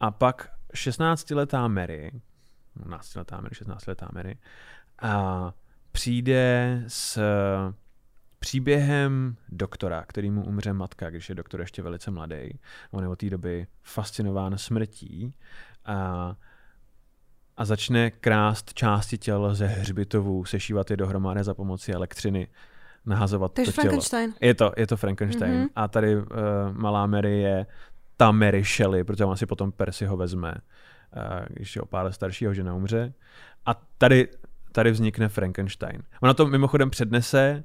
A 0.00 0.10
pak 0.10 0.50
16-letá 0.74 1.68
Mary, 1.68 2.12
12-letá 2.76 3.42
Mary, 3.42 3.54
16-letá 3.54 4.08
Mary, 4.14 4.38
a 5.02 5.52
přijde 5.92 6.84
s 6.86 7.18
příběhem 8.38 9.36
doktora, 9.48 10.04
který 10.08 10.30
mu 10.30 10.44
umře 10.44 10.72
matka, 10.72 11.10
když 11.10 11.28
je 11.28 11.34
doktor 11.34 11.60
ještě 11.60 11.82
velice 11.82 12.10
mladý. 12.10 12.58
On 12.90 13.02
je 13.02 13.08
od 13.08 13.18
té 13.18 13.30
doby 13.30 13.66
fascinován 13.82 14.58
smrtí. 14.58 15.34
A, 15.84 16.36
a 17.56 17.64
začne 17.64 18.10
krást 18.10 18.74
části 18.74 19.18
těl 19.18 19.54
ze 19.54 19.66
hřbitovů, 19.66 20.44
sešívat 20.44 20.90
je 20.90 20.96
dohromady 20.96 21.44
za 21.44 21.54
pomoci 21.54 21.92
elektřiny, 21.92 22.48
nahazovat 23.06 23.52
To 23.52 23.60
je 23.60 23.64
to 23.64 23.72
tělo. 23.72 23.82
Frankenstein. 23.82 24.34
Je 24.40 24.54
to, 24.54 24.72
je 24.76 24.86
to 24.86 24.96
Frankenstein. 24.96 25.52
Mhm. 25.52 25.62
Mm-hmm. 25.64 25.70
A 25.76 25.88
tady 25.88 26.16
uh, 26.16 26.24
malá 26.72 27.06
Mary 27.06 27.40
je 27.40 27.66
ta 28.16 28.32
Mary 28.32 28.64
Shelley, 28.64 29.04
protože 29.04 29.24
on 29.24 29.36
si 29.36 29.46
potom 29.46 29.72
Percy 29.72 30.06
ho 30.06 30.16
vezme, 30.16 30.54
uh, 31.16 31.22
když 31.48 31.76
je 31.76 31.82
o 31.82 31.86
pár 31.86 32.04
let 32.04 32.12
staršího 32.12 32.54
žena 32.54 32.74
umře. 32.74 33.12
A 33.66 33.74
tady, 33.98 34.28
tady 34.72 34.90
vznikne 34.90 35.28
Frankenstein. 35.28 36.02
Ona 36.20 36.34
to 36.34 36.46
mimochodem 36.46 36.90
přednese 36.90 37.64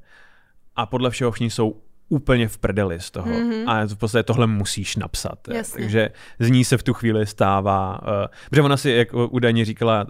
a 0.75 0.86
podle 0.86 1.10
všeho 1.10 1.31
všichni 1.31 1.50
jsou 1.50 1.81
úplně 2.11 2.47
v 2.47 2.57
prdeli 2.57 2.99
z 2.99 3.11
toho. 3.11 3.27
Mhm. 3.27 3.49
Mm-hmm. 3.49 3.63
A 3.67 3.85
v 3.85 3.95
podstatě 3.95 4.23
tohle 4.23 4.47
musíš 4.47 4.95
napsat. 4.95 5.47
Jasně. 5.47 5.81
Takže 5.81 6.09
z 6.39 6.49
ní 6.49 6.65
se 6.65 6.77
v 6.77 6.83
tu 6.83 6.93
chvíli 6.93 7.25
stává, 7.25 8.01
uh, 8.01 8.07
protože 8.49 8.61
ona 8.61 8.77
si, 8.77 8.89
jak 8.89 9.13
údajně 9.13 9.65
říkala, 9.65 10.05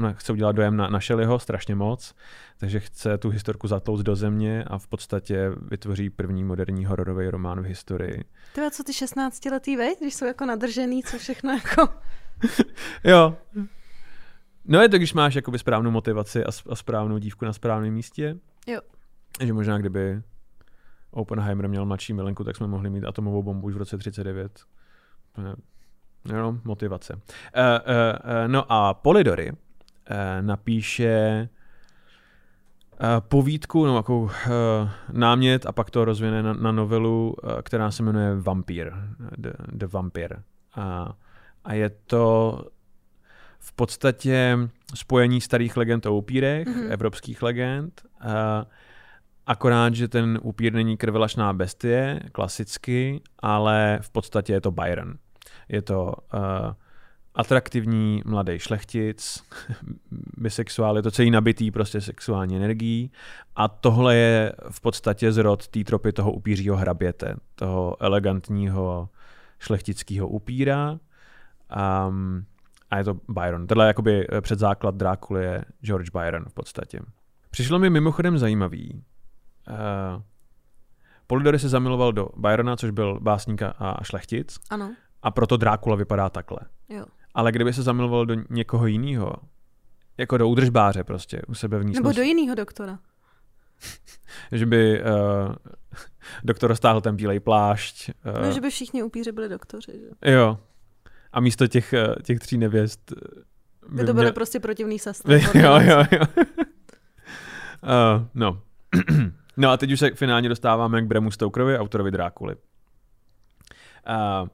uh, 0.00 0.12
chce 0.12 0.32
udělat 0.32 0.52
dojem 0.52 0.76
na, 0.76 0.88
na 0.88 1.00
Shelleyho 1.00 1.38
strašně 1.38 1.74
moc, 1.74 2.14
takže 2.58 2.80
chce 2.80 3.18
tu 3.18 3.28
historku 3.28 3.68
zatlouct 3.68 4.02
do 4.02 4.16
země 4.16 4.64
a 4.66 4.78
v 4.78 4.86
podstatě 4.86 5.50
vytvoří 5.70 6.10
první 6.10 6.44
moderní 6.44 6.84
hororový 6.84 7.28
román 7.28 7.60
v 7.60 7.64
historii. 7.64 8.24
Ty 8.54 8.60
co 8.70 8.84
ty 8.84 8.92
16 8.92 9.44
letý, 9.44 9.76
vej? 9.76 9.96
Když 10.00 10.14
jsou 10.14 10.26
jako 10.26 10.46
nadržený, 10.46 11.02
co 11.02 11.18
všechno 11.18 11.52
jako... 11.52 11.88
Jo. 13.04 13.36
No 14.64 14.80
je 14.80 14.88
to, 14.88 14.96
když 14.96 15.14
máš 15.14 15.34
jakoby 15.34 15.58
správnou 15.58 15.90
motivaci 15.90 16.44
a, 16.44 16.48
a 16.70 16.76
správnou 16.76 17.18
dívku 17.18 17.44
na 17.44 17.52
správném 17.52 17.94
místě. 17.94 18.36
Jo. 18.66 18.80
Že 19.40 19.52
možná 19.52 19.78
kdyby 19.78 20.22
Oppenheimer 21.10 21.68
měl 21.68 21.86
mladší 21.86 22.12
milenku, 22.12 22.44
tak 22.44 22.56
jsme 22.56 22.66
mohli 22.66 22.90
mít 22.90 23.04
atomovou 23.04 23.42
bombu 23.42 23.66
už 23.66 23.74
v 23.74 23.78
roce 23.78 23.98
39. 23.98 24.60
Eh, 25.38 25.54
Jo, 26.36 26.54
motivace. 26.64 27.14
Uh, 27.14 27.20
uh, 27.20 27.22
uh, 27.22 28.48
no 28.48 28.72
a 28.72 28.94
Polidory 28.94 29.50
uh, 29.52 29.56
napíše 30.40 31.48
uh, 33.00 33.06
povídku, 33.20 33.86
no 33.86 33.96
jako 33.96 34.20
uh, 34.20 34.30
námět 35.12 35.66
a 35.66 35.72
pak 35.72 35.90
to 35.90 36.04
rozvine 36.04 36.42
na, 36.42 36.52
na 36.52 36.72
novelu, 36.72 37.36
uh, 37.44 37.50
která 37.62 37.90
se 37.90 38.02
jmenuje 38.02 38.34
Vampír. 38.34 38.92
The, 39.36 39.50
The 39.72 39.86
Vampire. 39.86 40.36
A, 40.74 41.12
a 41.64 41.72
je 41.74 41.90
to 41.90 42.58
v 43.58 43.72
podstatě 43.72 44.58
spojení 44.94 45.40
starých 45.40 45.76
legend 45.76 46.06
o 46.06 46.14
upírech, 46.14 46.66
Mhm. 46.66 46.80
mm-hmm. 46.80 46.92
evropských 46.92 47.42
legend, 47.42 48.02
uh, 48.24 48.30
akorát, 49.50 49.94
že 49.94 50.08
ten 50.08 50.38
upír 50.42 50.72
není 50.72 50.96
krvelačná 50.96 51.52
bestie, 51.52 52.20
klasicky, 52.32 53.20
ale 53.38 53.98
v 54.02 54.10
podstatě 54.10 54.52
je 54.52 54.60
to 54.60 54.70
Byron. 54.70 55.14
Je 55.68 55.82
to 55.82 56.14
uh, 56.34 56.40
atraktivní 57.34 58.22
mladý 58.26 58.58
šlechtic, 58.58 59.42
bisexuál, 60.36 60.96
je 60.96 61.02
to 61.02 61.10
celý 61.10 61.30
nabitý 61.30 61.70
prostě 61.70 62.00
sexuální 62.00 62.56
energií 62.56 63.10
a 63.56 63.68
tohle 63.68 64.16
je 64.16 64.52
v 64.70 64.80
podstatě 64.80 65.32
zrod 65.32 65.68
té 65.68 65.84
tropy 65.84 66.12
toho 66.12 66.32
upířího 66.32 66.76
hraběte, 66.76 67.34
toho 67.54 67.96
elegantního 68.00 69.08
šlechtického 69.58 70.28
upíra 70.28 70.98
um, 72.08 72.44
a 72.90 72.98
je 72.98 73.04
to 73.04 73.14
Byron. 73.28 73.66
Tohle 73.66 73.84
je 73.84 73.88
jakoby 73.88 74.26
eh, 74.28 74.40
předzáklad 74.40 74.94
Drákuly 74.94 75.44
je 75.44 75.64
George 75.80 76.10
Byron 76.10 76.44
v 76.48 76.54
podstatě. 76.54 77.00
Přišlo 77.50 77.78
mi 77.78 77.90
mimochodem 77.90 78.38
zajímavý, 78.38 79.02
uh, 79.70 80.22
Polidori 81.26 81.58
se 81.58 81.68
zamiloval 81.68 82.12
do 82.12 82.28
Byrona, 82.36 82.76
což 82.76 82.90
byl 82.90 83.20
básník 83.20 83.62
a 83.62 83.98
šlechtic 84.02 84.56
Ano, 84.70 84.94
a 85.22 85.30
proto 85.30 85.56
Drákula 85.56 85.96
vypadá 85.96 86.30
takhle. 86.30 86.58
jo. 86.88 87.04
Ale 87.34 87.52
kdyby 87.52 87.72
se 87.72 87.82
zamiloval 87.82 88.26
do 88.26 88.34
někoho 88.50 88.86
jiného, 88.86 89.32
jako 90.18 90.36
do 90.38 90.48
údržbáře 90.48 91.04
prostě, 91.04 91.42
u 91.48 91.54
sebe 91.54 91.76
v 91.76 91.80
Nebo 91.80 91.88
místnosti, 91.88 92.16
do 92.16 92.22
jiného 92.22 92.54
doktora. 92.54 92.98
že 94.52 94.66
by 94.66 95.02
uh, 95.02 95.54
doktor 96.44 96.74
stáhl 96.74 97.00
ten 97.00 97.16
bílej 97.16 97.40
plášť. 97.40 98.10
Uh, 98.38 98.42
No, 98.46 98.52
že 98.52 98.60
by 98.60 98.70
všichni 98.70 99.02
upíři 99.02 99.32
byli 99.32 99.48
doktoři, 99.48 99.92
že? 99.92 100.32
Jo. 100.32 100.58
A 101.32 101.40
místo 101.40 101.66
těch, 101.66 101.92
eh, 101.92 102.14
těch 102.22 102.38
tří 102.38 102.58
nevěst 102.58 103.12
eh, 103.12 103.40
By 103.88 104.04
to 104.04 104.14
byly 104.14 104.24
měl- 104.24 104.32
prostě 104.32 104.60
protivný 104.60 104.98
sestry. 104.98 105.42
jo, 105.54 105.80
jo, 105.80 106.04
jo. 106.12 106.20
uh, 107.82 108.26
no. 108.34 108.62
no 109.60 109.70
a 109.70 109.76
teď 109.76 109.92
už 109.92 109.98
se 109.98 110.10
finálně 110.10 110.48
dostáváme 110.48 111.02
k 111.02 111.06
Bremu 111.06 111.30
Stokerovi, 111.30 111.78
autorovi 111.78 112.10
Drákuly. 112.10 112.54
Uh, 114.08 114.48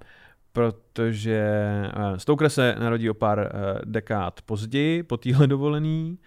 protože 0.53 1.53
uh, 1.97 2.17
Stoker 2.17 2.49
se 2.49 2.77
narodí 2.79 3.11
o 3.11 3.15
pár 3.15 3.39
uh, 3.39 3.81
dekád 3.85 4.43
později, 4.43 5.03
po 5.03 5.17
téhle 5.17 5.47
dovolený. 5.47 6.19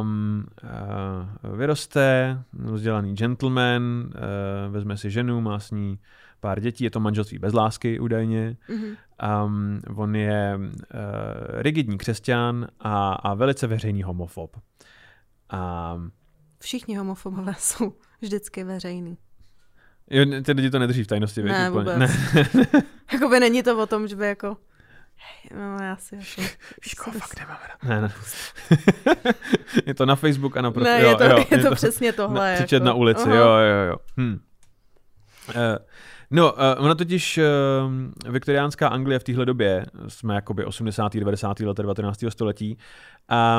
Um, 0.00 0.46
uh, 1.44 1.56
vyroste, 1.56 2.38
vzdělaný 2.52 3.14
gentleman, 3.14 3.82
uh, 3.82 4.72
vezme 4.72 4.96
si 4.96 5.10
ženu, 5.10 5.40
má 5.40 5.58
s 5.58 5.70
ní 5.70 5.98
pár 6.40 6.60
dětí, 6.60 6.84
je 6.84 6.90
to 6.90 7.00
manželství 7.00 7.38
bez 7.38 7.52
lásky 7.52 8.00
údajně. 8.00 8.56
Mhm. 8.68 8.96
Um, 9.44 9.80
on 9.96 10.16
je 10.16 10.58
uh, 10.58 10.68
rigidní 11.52 11.98
křesťan 11.98 12.66
a, 12.80 13.12
a 13.12 13.34
velice 13.34 13.66
veřejný 13.66 14.02
homofob. 14.02 14.56
Um, 14.56 16.10
Všichni 16.60 16.96
homofobové 16.96 17.54
jsou 17.58 17.92
vždycky 18.20 18.64
veřejný. 18.64 19.18
jo, 20.10 20.42
ty 20.42 20.52
lidi 20.52 20.70
to 20.70 20.78
nedrží 20.78 21.04
v 21.04 21.06
tajnosti, 21.06 21.42
Ne, 21.42 21.70
věď, 21.70 21.70
úplně. 21.70 21.92
vůbec. 21.92 22.10
Jakoby 23.12 23.40
není 23.40 23.62
to 23.62 23.78
o 23.78 23.86
tom, 23.86 24.08
že 24.08 24.16
by 24.16 24.26
jako... 24.26 24.56
No, 25.56 25.84
já 25.84 25.96
si 25.96 26.16
jako... 26.16 26.50
Škoda, 26.82 27.18
fakt 27.18 27.38
nemám 27.38 27.58
rád. 27.68 27.82
Ne, 27.82 28.00
ne. 28.00 28.12
je 29.86 29.94
to 29.94 30.06
na 30.06 30.16
Facebook 30.16 30.56
a 30.56 30.62
na 30.62 30.70
profil. 30.70 30.92
Ne, 30.92 31.00
je 31.00 31.16
to, 31.16 31.24
jo, 31.24 31.44
je 31.50 31.58
to, 31.58 31.68
to 31.68 31.74
přesně 31.74 32.12
tohle. 32.12 32.40
Na, 32.40 32.48
jako. 32.48 32.84
na 32.84 32.94
ulici, 32.94 33.22
Aha. 33.22 33.34
jo, 33.34 33.46
jo, 33.48 33.90
jo. 33.90 33.96
Hm. 34.16 34.40
Uh, 35.48 35.54
No, 36.32 36.52
uh, 36.52 36.58
ona 36.84 36.94
totiž, 36.94 37.38
uh, 37.38 38.32
viktoriánská 38.32 38.88
Anglie 38.88 39.18
v 39.18 39.24
téhle 39.24 39.46
době, 39.46 39.86
jsme 40.08 40.34
jakoby 40.34 40.64
80. 40.64 41.16
90. 41.16 41.60
let 41.60 41.76
19. 41.76 42.24
století, 42.28 42.78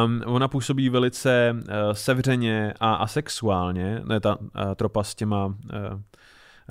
um, 0.06 0.22
ona 0.25 0.48
působí 0.48 0.90
velice 0.90 1.56
uh, 1.56 1.63
sevřeně 1.94 2.74
a 2.80 2.94
asexuálně, 2.94 4.01
ne 4.06 4.20
ta 4.20 4.40
uh, 4.40 4.48
tropa 4.75 5.04
s 5.04 5.16
těma 5.16 5.46
uh, 5.46 5.54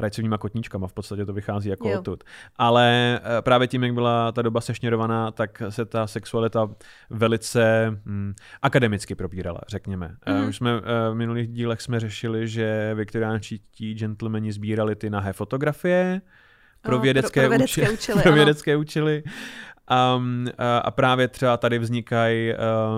rajcovníma 0.00 0.38
kotníčkama, 0.38 0.86
v 0.86 0.92
podstatě 0.92 1.26
to 1.26 1.32
vychází 1.32 1.68
jako 1.68 1.88
jo. 1.88 1.98
odtud. 1.98 2.24
Ale 2.56 3.20
eh, 3.22 3.42
právě 3.42 3.68
tím, 3.68 3.84
jak 3.84 3.94
byla 3.94 4.32
ta 4.32 4.42
doba 4.42 4.60
sešněrovaná, 4.60 5.30
tak 5.30 5.62
se 5.68 5.84
ta 5.84 6.06
sexualita 6.06 6.70
velice 7.10 7.90
hm, 8.04 8.34
akademicky 8.62 9.14
probírala, 9.14 9.60
řekněme. 9.68 10.16
Mm. 10.28 10.48
Už 10.48 10.56
jsme 10.56 10.70
eh, 10.70 11.10
v 11.10 11.14
minulých 11.14 11.48
dílech 11.48 11.80
jsme 11.80 12.00
řešili, 12.00 12.48
že 12.48 12.94
viktoriánští 12.94 13.62
gentlemani 13.94 14.52
sbírali 14.52 14.96
ty 14.96 15.10
nahé 15.10 15.32
fotografie, 15.32 16.20
pro 16.82 16.98
vědecké, 16.98 17.40
pro, 17.40 17.48
pro 17.48 17.58
vědecké 17.58 17.82
účely. 17.82 17.94
účely 17.94 18.22
pro 18.22 18.32
vědecké 18.32 18.76
účely. 18.76 19.22
Um, 20.16 20.46
a 20.82 20.90
právě 20.90 21.28
třeba 21.28 21.56
tady 21.56 21.78
vznikají 21.78 22.52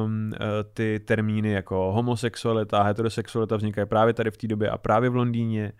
um, 0.05 0.33
ty 0.75 1.01
termíny 1.05 1.53
jako 1.53 1.93
homosexualita, 1.93 2.83
heterosexualita 2.83 3.57
vznikají 3.57 3.87
právě 3.87 4.15
tady 4.15 4.31
v 4.31 4.37
té 4.37 4.47
době 4.47 4.71
a 4.71 4.79
právě 4.79 5.11
v 5.11 5.17
Londýně 5.17 5.73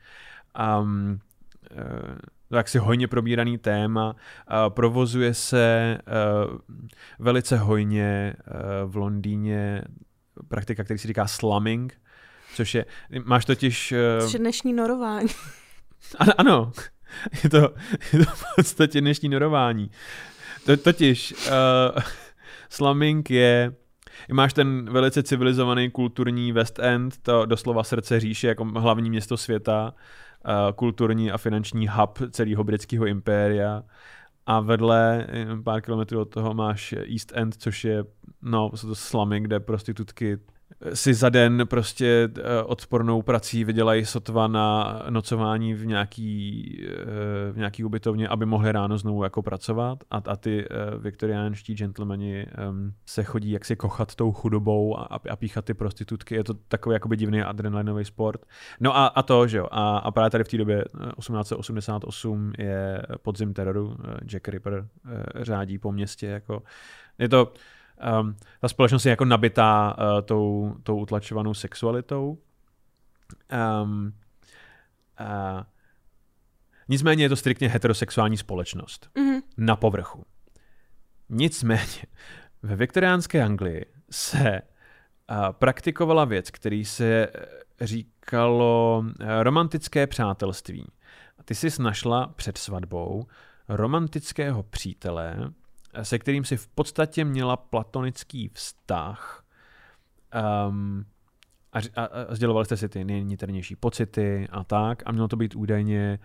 um, 0.81 1.19
tak 2.51 2.69
si 2.69 2.79
hojně 2.79 3.09
probíraný 3.09 3.59
téma. 3.59 4.17
Provozuje 4.69 5.35
se 5.35 5.99
uh, 6.47 6.59
velice 7.19 7.57
hojně 7.57 8.35
v 8.87 8.97
Londýně 8.97 9.83
praktika, 10.49 10.85
který 10.85 10.99
se 10.99 11.09
říká 11.09 11.27
slumming, 11.27 12.01
což 12.55 12.75
je, 12.75 12.85
máš 13.25 13.45
totiž... 13.45 13.95
Což 14.21 14.33
je 14.33 14.39
dnešní 14.39 14.73
norování. 14.73 15.29
Ano, 16.19 16.33
ano, 16.39 16.73
je 17.45 17.51
to, 17.51 17.75
je 18.13 18.19
to 18.19 18.31
v 18.35 18.45
podstatě 18.57 19.01
dnešní 19.01 19.29
norování. 19.29 19.91
To, 20.67 20.77
totiž 20.77 21.33
uh, 21.33 22.03
slumming 22.71 23.31
je 23.31 23.75
máš 24.33 24.53
ten 24.53 24.91
velice 24.93 25.23
civilizovaný 25.23 25.91
kulturní 25.91 26.53
West 26.53 26.79
End, 26.79 27.19
to 27.23 27.47
doslova 27.47 27.85
srdce 27.85 28.21
říše, 28.21 28.47
jako 28.47 28.65
hlavní 28.65 29.11
město 29.11 29.37
světa, 29.37 29.95
kulturní 30.77 31.31
a 31.31 31.39
finanční 31.39 31.89
hub 31.89 32.19
celého 32.31 32.65
britského 32.65 33.07
impéria. 33.07 33.83
A 34.47 34.61
vedle, 34.61 35.27
pár 35.65 35.81
kilometrů 35.81 36.21
od 36.21 36.25
toho 36.25 36.55
máš 36.55 36.93
East 36.93 37.33
End, 37.35 37.55
což 37.55 37.85
je, 37.85 38.05
no, 38.43 38.71
jsou 38.75 38.89
to 38.89 38.95
slamy, 38.95 39.41
kde 39.41 39.61
prostitutky 39.61 40.39
si 40.95 41.15
za 41.15 41.29
den 41.29 41.63
prostě 41.67 42.29
eh, 42.37 42.63
odpornou 42.63 43.23
prací 43.23 43.65
vydělají 43.65 44.05
sotva 44.05 44.47
na 44.49 45.03
nocování 45.11 45.75
v 45.75 45.87
nějaký, 45.87 46.87
eh, 46.89 47.53
v 47.53 47.57
nějaký 47.57 47.85
ubytovně, 47.85 48.29
aby 48.29 48.47
mohli 48.47 48.73
ráno 48.73 48.99
znovu 48.99 49.23
jako 49.25 49.43
pracovat 49.43 49.99
a, 50.11 50.23
a 50.27 50.37
ty 50.37 50.65
eh, 50.65 50.99
viktoriánští 50.99 51.75
gentlemani 51.75 52.47
um, 52.71 52.93
se 53.07 53.25
chodí 53.25 53.51
jaksi 53.51 53.77
kochat 53.77 54.15
tou 54.15 54.33
chudobou 54.33 54.99
a, 54.99 55.03
a 55.31 55.37
píchat 55.37 55.65
ty 55.65 55.75
prostitutky. 55.75 56.35
Je 56.35 56.45
to 56.45 56.55
takový 56.55 56.95
jakoby 56.95 57.17
divný 57.17 57.43
adrenalinový 57.43 58.05
sport. 58.05 58.47
No 58.81 58.97
a, 58.97 59.07
a 59.07 59.23
to, 59.23 59.47
že 59.47 59.59
jo. 59.59 59.69
A, 59.71 59.99
a 59.99 60.11
právě 60.11 60.31
tady 60.31 60.45
v 60.45 60.49
té 60.49 60.57
době 60.57 60.85
1888 61.19 62.53
je 62.59 63.03
podzim 63.23 63.55
teroru, 63.55 63.97
Jack 64.25 64.49
Ripper 64.49 64.89
řádí 65.37 65.79
po 65.79 65.93
městě 65.93 66.27
jako 66.27 66.63
je 67.19 67.29
to 67.29 67.53
um, 68.21 68.37
ta 68.61 68.69
společnost 68.69 69.07
je 69.07 69.11
jako 69.11 69.25
nabitá 69.25 69.97
uh, 69.99 70.23
tou, 70.23 70.75
tou 70.83 71.01
utlačovanou 71.01 71.55
sexualitou. 71.55 72.39
Um, 73.83 74.13
uh, 75.21 75.63
nicméně 76.89 77.25
je 77.25 77.29
to 77.29 77.37
striktně 77.37 77.69
heterosexuální 77.69 78.37
společnost. 78.37 79.11
Mm-hmm. 79.15 79.43
Na 79.57 79.77
povrchu. 79.77 80.25
Nicméně 81.29 82.03
ve 82.63 82.77
viktoriánské 82.77 83.43
Anglii 83.43 83.85
se 84.11 84.63
uh, 85.31 85.53
praktikovala 85.53 86.25
věc, 86.25 86.51
který 86.51 86.85
se 86.85 87.29
říkalo 87.81 89.05
romantické 89.41 90.07
přátelství. 90.07 90.87
Ty 91.45 91.55
jsi 91.55 91.83
našla 91.83 92.27
před 92.27 92.59
svatbou 92.59 93.27
romantického 93.69 94.63
přítele, 94.63 95.53
se 96.03 96.19
kterým 96.19 96.45
si 96.45 96.57
v 96.57 96.69
podstatě 96.69 97.25
měla 97.25 97.57
platonický 97.57 98.51
vztah 98.55 99.45
um, 100.69 101.05
a, 101.73 101.79
a, 101.97 102.05
a 102.05 102.35
sdělovali 102.35 102.67
jste 102.67 102.77
si 102.77 102.89
ty 102.89 103.05
nejniternější 103.05 103.77
pocity 103.77 104.49
a 104.51 104.65
tak 104.65 105.03
a 105.07 105.13
mělo 105.13 105.29
to 105.29 105.37
být 105.37 105.55
údajně 105.55 106.19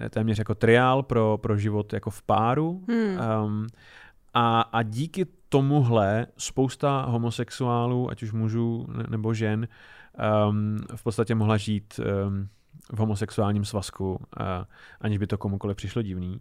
eh, 0.00 0.08
téměř 0.10 0.38
jako 0.38 0.54
triál 0.54 1.02
pro, 1.02 1.38
pro 1.38 1.56
život 1.56 1.92
jako 1.92 2.10
v 2.10 2.22
páru 2.22 2.84
hmm. 2.88 3.18
um, 3.44 3.66
a, 4.34 4.60
a 4.60 4.82
díky 4.82 5.26
tomuhle 5.48 6.26
spousta 6.38 7.04
homosexuálů, 7.08 8.10
ať 8.10 8.22
už 8.22 8.32
mužů 8.32 8.86
nebo 9.08 9.34
žen, 9.34 9.68
um, 10.48 10.78
v 10.96 11.02
podstatě 11.02 11.34
mohla 11.34 11.56
žít 11.56 12.00
um, 12.26 12.48
v 12.92 12.98
homosexuálním 12.98 13.64
svazku, 13.64 14.12
uh, 14.14 14.46
aniž 15.00 15.18
by 15.18 15.26
to 15.26 15.38
komukoliv 15.38 15.76
přišlo 15.76 16.02
divný. 16.02 16.40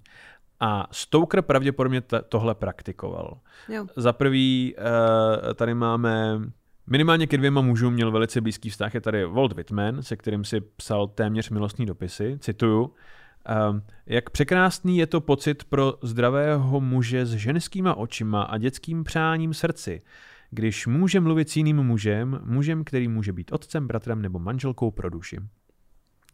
A 0.64 0.88
Stoker 0.92 1.42
pravděpodobně 1.42 2.02
t- 2.02 2.22
tohle 2.30 2.56
praktikoval. 2.56 3.38
Jo. 3.70 3.86
Za 3.96 4.14
prvý 4.14 4.76
uh, 4.78 5.54
tady 5.54 5.74
máme 5.74 6.42
Minimálně 6.88 7.28
ke 7.28 7.38
dvěma 7.38 7.62
mužům 7.62 7.94
měl 7.94 8.12
velice 8.12 8.42
blízký 8.42 8.70
vztah. 8.70 8.94
Je 8.94 9.02
tady 9.02 9.26
Walt 9.26 9.54
Whitman, 9.54 10.04
se 10.04 10.18
kterým 10.18 10.44
si 10.44 10.62
psal 10.62 11.08
téměř 11.08 11.50
milostní 11.50 11.86
dopisy. 11.86 12.38
Cituju. 12.40 12.82
Um, 12.82 13.84
jak 14.06 14.30
překrásný 14.30 14.98
je 14.98 15.08
to 15.08 15.22
pocit 15.22 15.64
pro 15.64 15.94
zdravého 16.02 16.82
muže 16.82 17.26
s 17.26 17.34
ženskýma 17.34 17.96
očima 17.96 18.44
a 18.44 18.58
dětským 18.58 19.04
přáním 19.04 19.54
srdci, 19.54 20.02
když 20.50 20.88
může 20.88 21.20
mluvit 21.20 21.50
s 21.50 21.56
jiným 21.56 21.78
mužem, 21.78 22.40
mužem, 22.44 22.84
který 22.84 23.08
může 23.08 23.34
být 23.34 23.52
otcem, 23.52 23.88
bratrem 23.88 24.22
nebo 24.22 24.40
manželkou 24.40 24.92
pro 24.92 25.10
duši. 25.10 25.40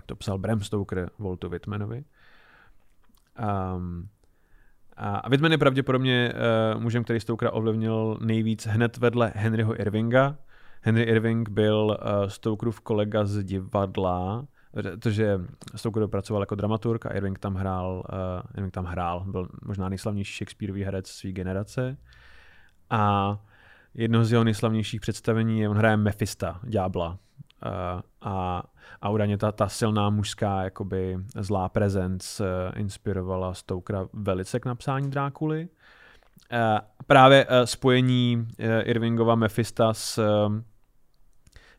To 0.06 0.16
psal 0.16 0.38
Bram 0.38 0.62
Stoker 0.62 1.10
Waltu 1.20 1.50
Whitmanovi. 1.50 2.04
Um, 3.76 4.10
a 5.00 5.30
Whitman 5.30 5.52
je 5.52 5.58
pravděpodobně 5.58 6.34
uh, 6.76 6.82
mužem, 6.82 7.04
který 7.04 7.20
Stokera 7.20 7.52
ovlivnil 7.52 8.18
nejvíc 8.22 8.68
hned 8.68 8.98
vedle 8.98 9.32
Henryho 9.36 9.82
Irvinga. 9.82 10.36
Henry 10.82 11.04
Irving 11.04 11.50
byl 11.50 11.98
uh, 12.02 12.28
Stokerův 12.28 12.82
kolega 12.82 13.26
z 13.26 13.44
divadla, 13.44 14.46
protože 14.72 15.42
Stoker 15.76 16.08
pracoval 16.08 16.42
jako 16.42 16.56
dramaturg 16.56 17.06
a 17.06 17.10
Irving 17.10 17.40
tam 17.40 17.56
hrál, 17.56 18.04
uh, 18.14 18.58
Irving 18.58 18.74
tam 18.74 18.86
hrál, 18.86 19.26
byl 19.28 19.48
možná 19.66 19.90
nejslavnější 19.90 20.38
Shakespeareový 20.38 20.84
herec 20.84 21.08
své 21.08 21.32
generace. 21.32 21.98
A 22.90 23.38
jedno 23.94 24.26
z 24.26 24.32
jeho 24.32 24.44
nejslavnějších 24.44 25.02
představení 25.02 25.60
je, 25.60 25.70
on 25.70 25.78
hraje 25.78 25.98
Mephista, 25.98 26.60
ďábla. 26.64 27.18
Uh, 27.66 28.02
a 28.22 28.64
a 29.02 29.10
údajně 29.10 29.38
ta, 29.38 29.52
ta 29.52 29.70
silná 29.70 30.10
mužská 30.10 30.64
jakoby 30.64 31.18
zlá 31.40 31.70
prezence 31.70 32.44
uh, 32.44 32.80
inspirovala 32.80 33.54
Stokera 33.54 34.08
velice 34.14 34.60
k 34.60 34.66
napsání 34.66 35.10
Drákuly. 35.10 35.70
Uh, 36.52 36.80
právě 37.08 37.48
spojení 37.66 38.48
Irvingova 38.84 39.36
Mephista 39.36 39.94
s 39.94 40.20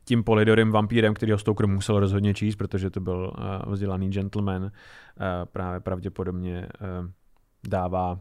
tím 0.03 0.23
Polidorem 0.23 0.71
vampírem, 0.71 1.13
který 1.13 1.33
Stoker 1.35 1.67
musel 1.67 1.99
rozhodně 1.99 2.33
číst, 2.33 2.55
protože 2.55 2.89
to 2.89 2.99
byl 2.99 3.33
vzdělaný 3.67 4.09
gentleman, 4.09 4.71
právě 5.51 5.79
pravděpodobně 5.79 6.67
dává 7.67 8.19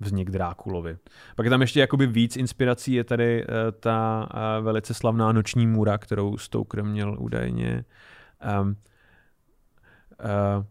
vznik 0.00 0.30
Drákulovi. 0.30 0.96
Pak 1.36 1.46
je 1.46 1.50
tam 1.50 1.60
ještě 1.60 1.80
jakoby 1.80 2.06
víc 2.06 2.36
inspirací, 2.36 2.92
je 2.92 3.04
tady 3.04 3.46
uh, 3.46 3.52
ta 3.80 4.28
uh, 4.34 4.64
velice 4.64 4.94
slavná 4.94 5.32
noční 5.32 5.66
můra, 5.66 5.98
kterou 5.98 6.36
Stoker 6.36 6.84
měl 6.84 7.16
údajně. 7.18 7.84
Um, 8.60 8.76
uh, 10.24 10.64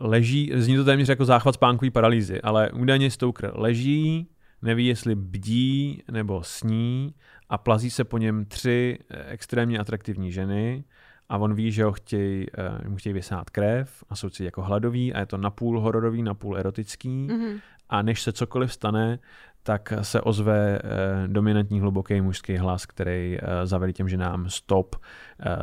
leží, 0.00 0.52
zní 0.54 0.76
to 0.76 0.84
téměř 0.84 1.08
jako 1.08 1.24
záchvat 1.24 1.54
spánkový 1.54 1.90
paralýzy, 1.90 2.40
ale 2.40 2.70
údajně 2.70 3.10
Stoker 3.10 3.52
leží, 3.54 4.28
neví, 4.62 4.86
jestli 4.86 5.14
bdí 5.14 6.02
nebo 6.10 6.42
sní 6.42 7.14
a 7.48 7.58
plazí 7.58 7.90
se 7.90 8.04
po 8.04 8.18
něm 8.18 8.44
tři 8.44 8.98
extrémně 9.28 9.78
atraktivní 9.78 10.32
ženy 10.32 10.84
a 11.28 11.38
on 11.38 11.54
ví, 11.54 11.72
že 11.72 11.84
ho 11.84 11.92
chtějí, 11.92 12.46
mu 12.88 12.96
chtějí 12.96 13.12
vysát 13.12 13.50
krev 13.50 14.04
a 14.08 14.16
jsou 14.16 14.30
si 14.30 14.44
jako 14.44 14.62
hladoví 14.62 15.14
a 15.14 15.20
je 15.20 15.26
to 15.26 15.36
napůl 15.36 15.80
hororový, 15.80 16.22
napůl 16.22 16.56
erotický 16.58 17.28
mm-hmm 17.30 17.60
a 17.88 18.02
než 18.02 18.22
se 18.22 18.32
cokoliv 18.32 18.72
stane, 18.72 19.18
tak 19.64 19.92
se 20.02 20.20
ozve 20.20 20.78
eh, 20.78 21.28
dominantní 21.28 21.80
hluboký 21.80 22.20
mužský 22.20 22.56
hlas, 22.56 22.86
který 22.86 23.38
eh, 23.38 23.66
zavede 23.66 23.92
těm 23.92 24.08
ženám 24.08 24.50
stop, 24.50 24.96
eh, 25.46 25.56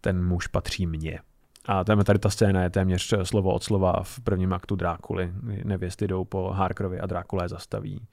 ten 0.00 0.24
muž 0.24 0.46
patří 0.46 0.86
mně. 0.86 1.20
A 1.66 1.84
tady 1.84 2.18
ta 2.18 2.30
scéna 2.30 2.62
je 2.62 2.70
téměř 2.70 3.14
slovo 3.22 3.52
od 3.52 3.62
slova 3.62 4.02
v 4.02 4.20
prvním 4.20 4.52
aktu 4.52 4.76
Drákuly. 4.76 5.32
Nevěsty 5.64 6.08
jdou 6.08 6.24
po 6.24 6.50
Harkerovi 6.50 7.00
a 7.00 7.06
Drákula 7.06 7.42
je 7.42 7.48
zastaví. 7.48 8.06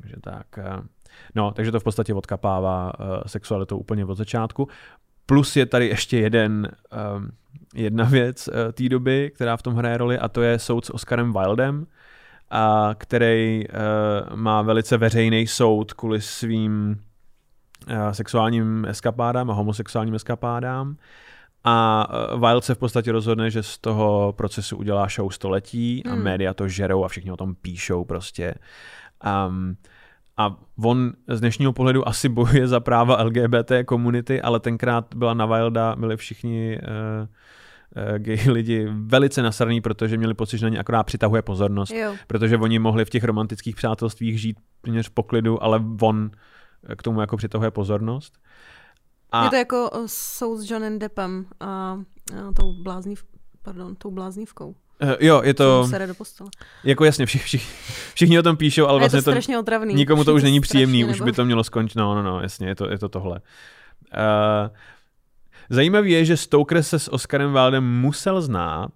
Takže 0.00 0.16
tak. 0.20 0.46
No, 1.34 1.50
takže 1.50 1.72
to 1.72 1.80
v 1.80 1.84
podstatě 1.84 2.14
odkapává 2.14 2.92
sexualitu 3.26 3.76
úplně 3.76 4.04
od 4.04 4.14
začátku. 4.14 4.68
Plus 5.26 5.56
je 5.56 5.66
tady 5.66 5.88
ještě 5.88 6.18
jeden, 6.18 6.68
jedna 7.74 8.04
věc 8.04 8.48
té 8.72 8.88
doby, 8.88 9.30
která 9.34 9.56
v 9.56 9.62
tom 9.62 9.74
hraje 9.74 9.98
roli, 9.98 10.18
a 10.18 10.28
to 10.28 10.42
je 10.42 10.58
soud 10.58 10.84
s 10.84 10.94
Oscarem 10.94 11.32
Wildem, 11.32 11.86
a 12.52 12.94
který 12.98 13.64
uh, 13.68 14.36
má 14.36 14.62
velice 14.62 14.96
veřejný 14.96 15.46
soud 15.46 15.92
kvůli 15.92 16.20
svým 16.20 17.00
uh, 17.90 18.10
sexuálním 18.10 18.86
eskapádám 18.88 19.50
a 19.50 19.54
homosexuálním 19.54 20.14
eskapádám. 20.14 20.96
A 21.64 22.06
uh, 22.34 22.40
Wild 22.40 22.64
se 22.64 22.74
v 22.74 22.78
podstatě 22.78 23.12
rozhodne, 23.12 23.50
že 23.50 23.62
z 23.62 23.78
toho 23.78 24.34
procesu 24.36 24.76
udělá 24.76 25.08
show 25.08 25.30
století 25.30 26.02
a 26.06 26.10
Hmm. 26.12 26.22
média 26.22 26.54
to 26.54 26.68
žerou 26.68 27.04
a 27.04 27.08
všichni 27.08 27.32
o 27.32 27.36
tom 27.36 27.54
píšou 27.54 28.04
prostě. 28.04 28.54
Um, 29.48 29.76
a 30.36 30.56
on 30.84 31.12
z 31.28 31.40
dnešního 31.40 31.72
pohledu 31.72 32.08
asi 32.08 32.28
bojuje 32.28 32.68
za 32.68 32.80
práva 32.80 33.22
LGBT 33.22 33.72
komunity, 33.86 34.42
ale 34.42 34.60
tenkrát 34.60 35.14
byla 35.14 35.34
na 35.34 35.46
Wilda, 35.46 35.96
byli 35.96 36.16
všichni 36.16 36.78
uh, 36.78 37.26
gay 38.18 38.38
lidi 38.50 38.88
velice 38.92 39.42
nasraný, 39.42 39.80
protože 39.80 40.16
měli 40.16 40.34
pocit, 40.34 40.58
že 40.58 40.66
na 40.66 40.70
ně 40.70 40.78
akorát 40.78 41.02
přitahuje 41.02 41.42
pozornost 41.42 41.90
Jo. 41.90 42.14
protože 42.26 42.56
oni 42.58 42.78
mohli 42.78 43.04
v 43.04 43.10
těch 43.10 43.24
romantických 43.24 43.76
přátelstvích 43.76 44.40
žít 44.40 44.56
v 45.02 45.10
poklidu, 45.10 45.62
ale 45.62 45.82
on 46.00 46.30
k 46.96 47.02
tomu 47.02 47.20
jako 47.20 47.36
přitahuje 47.36 47.70
pozornost. 47.70 48.38
A 49.32 49.44
Je 49.44 49.50
to 49.50 49.56
jako 49.56 49.90
uh, 49.90 50.02
soud 50.06 50.56
s 50.58 50.70
Johnem 50.70 50.98
Deppem 50.98 51.46
a, 51.60 51.66
a 51.66 51.98
tou 52.60 52.72
blázniv, 52.82 53.24
pardon, 53.62 53.94
tou 53.96 54.10
bláznivkou. 54.10 54.74
eh, 55.00 55.16
jo, 55.26 55.42
je 55.44 55.54
To... 55.54 55.88
to, 55.90 56.06
do 56.06 56.14
postele. 56.14 56.50
jako 56.84 57.04
jasně, 57.04 57.26
všichni, 57.26 57.44
všichni, 57.44 57.74
všichni 58.14 58.38
o 58.38 58.42
tom 58.42 58.56
píšou, 58.56 58.86
ale 58.86 58.92
A 58.92 58.96
je 58.96 59.00
vlastně 59.00 59.20
to 59.20 59.24
to, 59.24 59.30
strašně 59.30 59.58
otravný. 59.58 59.94
nikomu 59.94 60.24
to 60.24 60.34
už 60.34 60.42
není 60.42 60.60
příjemný, 60.60 61.04
už 61.04 61.12
nebo- 61.12 61.24
by 61.24 61.32
to 61.32 61.44
mělo 61.44 61.64
skončit, 61.64 61.98
no, 61.98 62.14
no, 62.14 62.22
no, 62.22 62.40
jasně, 62.40 62.68
je 62.68 62.74
to, 62.74 62.90
je 62.90 62.98
to 62.98 63.08
tohle. 63.08 63.40
Uh, 64.14 64.76
zajímavé 65.70 66.08
je, 66.08 66.24
že 66.24 66.36
Stoker 66.36 66.82
se 66.82 66.98
s 66.98 67.12
Oscarem 67.12 67.52
Wildem 67.52 67.84
musel 67.84 68.42
znát, 68.42 68.90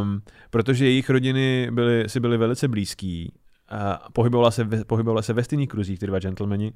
um, 0.00 0.22
protože 0.50 0.84
jejich 0.84 1.10
rodiny 1.10 1.68
byly, 1.70 2.08
si 2.08 2.20
byly 2.20 2.36
velice 2.36 2.68
blízký, 2.68 3.32
uh, 3.72 3.78
pohybovala 4.12 4.50
se, 4.50 4.64
ve- 4.64 4.84
pohybovala 4.84 5.22
se 5.22 5.32
ve 5.32 5.44
stejných 5.44 5.68
kruzích, 5.68 5.98
ty 5.98 6.06
dva 6.06 6.18
gentlemani, 6.18 6.72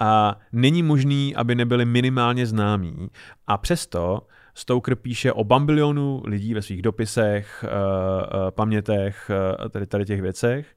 a 0.00 0.38
není 0.52 0.82
možný, 0.82 1.36
aby 1.36 1.54
nebyli 1.54 1.84
minimálně 1.84 2.46
známí. 2.46 3.08
A 3.46 3.58
přesto 3.58 4.26
Stoker 4.54 4.96
píše 4.96 5.32
o 5.32 5.44
bambilionu 5.44 6.22
lidí 6.24 6.54
ve 6.54 6.62
svých 6.62 6.82
dopisech, 6.82 7.64
uh, 7.64 7.70
uh, 7.70 8.50
pamětech, 8.50 9.30
uh, 9.60 9.68
tady, 9.68 9.86
tady 9.86 10.04
těch 10.04 10.22
věcech. 10.22 10.76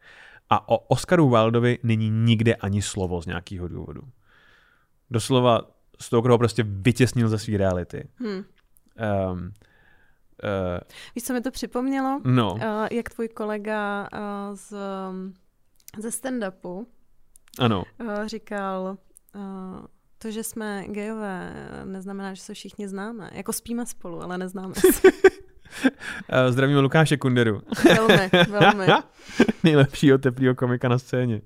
A 0.49 0.69
o 0.69 0.77
Oscaru 0.77 1.29
Wildovi 1.29 1.79
není 1.83 2.09
nikde 2.09 2.55
ani 2.55 2.81
slovo 2.81 3.21
z 3.21 3.25
nějakého 3.25 3.67
důvodu. 3.67 4.01
Doslova 5.11 5.61
Stoker 6.01 6.31
ho 6.31 6.37
prostě 6.37 6.63
vytěsnil 6.67 7.29
ze 7.29 7.39
své 7.39 7.57
reality. 7.57 8.07
Hm. 8.19 8.27
Um, 8.27 8.43
uh, 9.43 9.43
Víš, 11.15 11.23
co 11.23 11.33
mi 11.33 11.41
to 11.41 11.51
připomnělo? 11.51 12.21
no, 12.23 12.53
Uh, 12.53 12.59
jak 12.91 13.09
tvůj 13.09 13.27
kolega 13.27 14.07
uh, 14.13 14.55
z, 14.55 14.73
ze 15.99 16.09
stand-upu 16.09 16.85
ano. 17.59 17.83
uh, 18.01 18.25
říkal, 18.25 18.97
uh, 19.35 19.85
to, 20.17 20.31
že 20.31 20.43
jsme 20.43 20.83
gejové, 20.87 21.53
neznamená, 21.85 22.33
že 22.33 22.41
se 22.41 22.53
všichni 22.53 22.87
známe. 22.87 23.29
Jako 23.33 23.53
spíme 23.53 23.85
spolu, 23.85 24.23
ale 24.23 24.37
neznáme 24.37 24.73
se. 24.75 24.87
Uh, 25.11 25.11
zdravíme 26.49 26.79
Lukáše 26.79 27.17
Kunderu. 27.17 27.61
velmi, 27.85 28.29
velmi. 28.49 28.85
Nejlepšího 29.63 30.17
teplého 30.17 30.55
komika 30.55 30.87
na 30.89 30.97
scéně. 30.99 31.41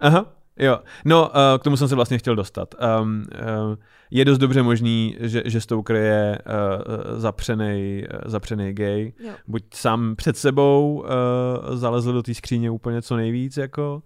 Aha, 0.00 0.32
jo. 0.60 0.78
No, 1.04 1.28
uh, 1.28 1.34
k 1.58 1.62
tomu 1.62 1.76
jsem 1.76 1.88
se 1.88 1.94
vlastně 1.94 2.18
chtěl 2.18 2.36
dostat. 2.36 2.74
Um, 3.00 3.24
uh, 3.32 3.76
je 4.10 4.24
dost 4.24 4.38
dobře 4.38 4.62
možný, 4.62 5.16
že, 5.20 5.42
že 5.44 5.60
Stoker 5.60 5.96
je 5.96 6.38
uh, 6.46 7.20
zapřený, 7.20 8.04
uh, 8.14 8.30
zapřený 8.30 8.72
gay. 8.72 9.12
Jo. 9.20 9.32
Buď 9.46 9.62
sám 9.74 10.16
před 10.16 10.36
sebou 10.36 11.04
uh, 11.04 11.76
zalezl 11.76 12.12
do 12.12 12.22
té 12.22 12.34
skříně 12.34 12.70
úplně 12.70 13.02
co 13.02 13.16
nejvíc, 13.16 13.56
jako, 13.56 14.02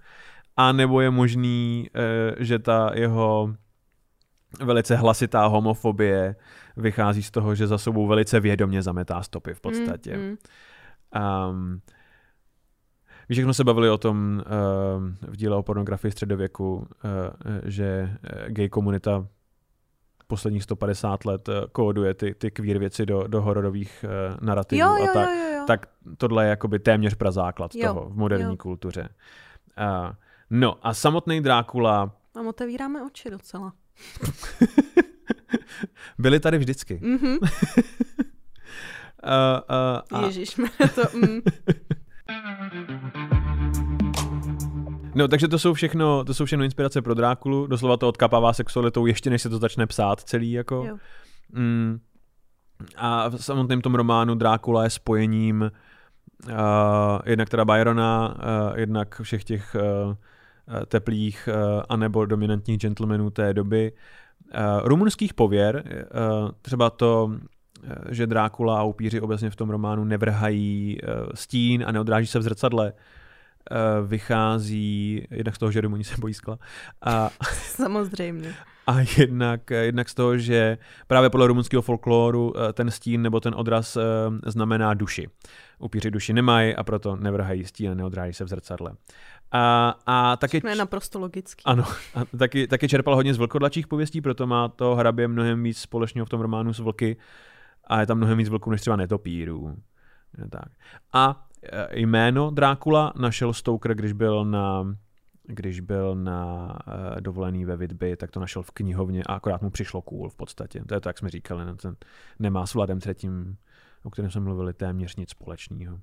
a 0.56 0.72
nebo 0.72 1.00
je 1.00 1.10
možný, 1.10 1.88
uh, 1.94 2.42
že 2.44 2.58
ta 2.58 2.90
jeho 2.94 3.54
velice 4.60 4.96
hlasitá 4.96 5.46
homofobie 5.46 6.36
vychází 6.76 7.22
z 7.22 7.30
toho, 7.30 7.54
že 7.54 7.66
za 7.66 7.78
sebou 7.78 8.06
velice 8.06 8.40
vědomě 8.40 8.82
zametá 8.82 9.22
stopy 9.22 9.54
v 9.54 9.60
podstatě. 9.60 10.16
Mm, 10.16 10.22
mm. 10.22 10.36
Um, 11.50 11.80
víš, 13.28 13.38
jak 13.38 13.44
jsme 13.44 13.54
se 13.54 13.64
bavili 13.64 13.90
o 13.90 13.98
tom 13.98 14.42
uh, 14.46 14.50
v 15.30 15.36
díle 15.36 15.56
o 15.56 15.62
pornografii 15.62 16.12
středověku, 16.12 16.76
uh, 16.76 16.84
že 17.64 18.16
eh, 18.24 18.44
gay 18.50 18.68
komunita 18.68 19.26
posledních 20.26 20.62
150 20.62 21.24
let 21.24 21.48
kóduje 21.72 22.14
ty, 22.14 22.34
ty 22.34 22.50
queer 22.50 22.78
věci 22.78 23.06
do, 23.06 23.26
do 23.26 23.42
hororových 23.42 24.04
uh, 24.04 24.10
narrativů 24.46 24.80
Jo, 24.80 24.88
a 24.88 24.98
jo, 24.98 25.08
tak. 25.14 25.28
jo, 25.28 25.34
jo, 25.36 25.54
jo. 25.56 25.64
Tak 25.66 25.86
tohle 26.16 26.44
je 26.44 26.50
jakoby 26.50 26.78
téměř 26.78 27.14
prazáklad 27.14 27.74
Jo, 27.74 27.94
toho 27.94 28.08
v 28.10 28.16
moderní 28.16 28.52
jo. 28.52 28.56
kultuře. 28.56 29.08
Uh, 29.78 30.10
no 30.50 30.86
a 30.86 30.94
samotný 30.94 31.40
Drákula 31.40 32.12
Tam 32.32 32.46
otevíráme 32.46 33.02
oči 33.02 33.30
docela. 33.30 33.72
byli 36.18 36.40
tady 36.40 36.58
vždycky. 36.58 37.00
Mhm. 37.02 37.26
Uh, 37.26 37.32
uh, 40.10 40.18
a, 40.18 40.26
Ježíš, 40.26 40.56
to... 40.94 41.02
Mm. 41.18 41.40
No, 45.14 45.28
takže 45.28 45.48
to 45.48 45.58
jsou 45.58 45.74
všechno, 45.74 46.24
to 46.24 46.34
jsou 46.34 46.44
všechno 46.44 46.64
inspirace 46.64 47.02
pro 47.02 47.14
Drákulu, 47.14 47.66
doslova 47.66 47.96
to 47.96 48.08
odkapává 48.08 48.52
sexualitou 48.52 49.06
ještě 49.06 49.30
než 49.30 49.42
se 49.42 49.48
to 49.48 49.58
začne 49.58 49.86
psát 49.86 50.20
celý, 50.20 50.52
jako. 50.52 50.84
Jo. 50.88 50.96
Mm, 51.52 51.98
a 52.96 53.28
v 53.28 53.36
samotném 53.36 53.80
tom 53.80 53.94
románu 53.94 54.34
Drákula 54.34 54.84
je 54.84 54.90
spojením 54.90 55.70
uh, 56.46 56.52
jednak 57.24 57.48
teda 57.48 57.64
Byrona, 57.64 58.36
uh, 58.36 58.78
jednak 58.78 59.20
všech 59.20 59.44
těch 59.44 59.74
uh, 59.74 60.10
uh, 60.10 60.16
teplých 60.86 61.48
uh, 61.52 61.82
anebo 61.88 62.26
dominantních 62.26 62.78
gentlemanů 62.78 63.30
té 63.30 63.54
doby. 63.54 63.92
Uh, 64.54 64.88
rumunských 64.88 65.34
pověr, 65.34 65.84
uh, 65.86 66.50
třeba 66.62 66.90
to, 66.90 67.24
uh, 67.24 67.92
že 68.10 68.26
Drákula 68.26 68.80
a 68.80 68.82
upíři 68.82 69.20
obecně 69.20 69.50
v 69.50 69.56
tom 69.56 69.70
románu 69.70 70.04
nevrhají 70.04 70.98
uh, 71.02 71.10
stín 71.34 71.84
a 71.86 71.92
neodráží 71.92 72.26
se 72.26 72.38
v 72.38 72.42
zrcadle, 72.42 72.92
vychází 74.06 75.26
jednak 75.30 75.54
z 75.54 75.58
toho, 75.58 75.72
že 75.72 75.80
Rumuni 75.80 76.04
se 76.04 76.16
bojí 76.20 76.34
skla 76.34 76.58
a, 77.02 77.30
Samozřejmě. 77.62 78.54
a 78.86 78.96
jednak, 79.18 79.70
jednak 79.70 80.08
z 80.08 80.14
toho, 80.14 80.38
že 80.38 80.78
právě 81.06 81.30
podle 81.30 81.46
rumunského 81.46 81.82
folkloru 81.82 82.52
eh, 82.56 82.72
ten 82.72 82.90
stín 82.90 83.22
nebo 83.22 83.40
ten 83.40 83.54
odraz 83.56 83.96
eh, 83.96 84.00
znamená 84.46 84.94
duši. 84.94 85.28
Upíři 85.78 86.10
duši 86.10 86.32
nemají 86.32 86.74
a 86.76 86.84
proto 86.84 87.16
nevrhají 87.16 87.64
stín 87.64 87.90
a 87.90 87.94
neodráží 87.94 88.32
se 88.32 88.44
v 88.44 88.48
zrcadle. 88.48 88.92
A, 89.52 89.94
a 90.06 90.36
taky, 90.36 90.60
To 90.60 90.68
je 90.68 90.76
naprosto 90.76 91.18
logický. 91.20 91.62
ano, 91.64 91.84
a 92.14 92.24
taky, 92.38 92.66
taky 92.66 92.88
čerpal 92.88 93.14
hodně 93.14 93.34
z 93.34 93.38
vlkodlačích 93.38 93.86
pověstí, 93.86 94.20
proto 94.20 94.46
má 94.46 94.68
to 94.68 94.94
hrabě 94.94 95.28
mnohem 95.28 95.62
víc 95.62 95.78
společného 95.78 96.26
v 96.26 96.28
tom 96.28 96.40
románu 96.40 96.72
s 96.74 96.78
vlky 96.78 97.16
a 97.86 98.00
je 98.00 98.06
tam 98.06 98.16
mnohem 98.16 98.38
víc 98.38 98.48
vlků 98.48 98.70
než 98.70 98.80
třeba 98.80 98.96
netopírů. 98.96 99.76
Tak. 100.50 100.68
A 101.12 101.46
eh, 101.53 101.53
jméno 101.92 102.50
Drákula 102.50 103.12
našel 103.16 103.52
Stoker, 103.52 103.94
když 103.94 104.12
byl 104.12 104.44
na 104.44 104.96
když 105.46 105.80
byl 105.80 106.14
na 106.14 106.78
uh, 106.86 107.20
dovolený 107.20 107.64
ve 107.64 107.76
Vidby, 107.76 108.16
tak 108.16 108.30
to 108.30 108.40
našel 108.40 108.62
v 108.62 108.70
knihovně 108.70 109.22
a 109.22 109.34
akorát 109.34 109.62
mu 109.62 109.70
přišlo 109.70 110.02
cool 110.02 110.28
v 110.28 110.36
podstatě. 110.36 110.84
To 110.84 110.94
je 110.94 111.00
to, 111.00 111.08
jak 111.08 111.18
jsme 111.18 111.30
říkali, 111.30 111.64
ne? 111.64 111.74
ten 111.74 111.96
nemá 112.38 112.66
s 112.66 112.74
Vladem 112.74 113.00
třetím, 113.00 113.56
o 114.02 114.10
kterém 114.10 114.30
jsme 114.30 114.40
mluvili, 114.40 114.72
téměř 114.72 115.16
nic 115.16 115.30
společného. 115.30 115.94
Uh, 115.94 116.00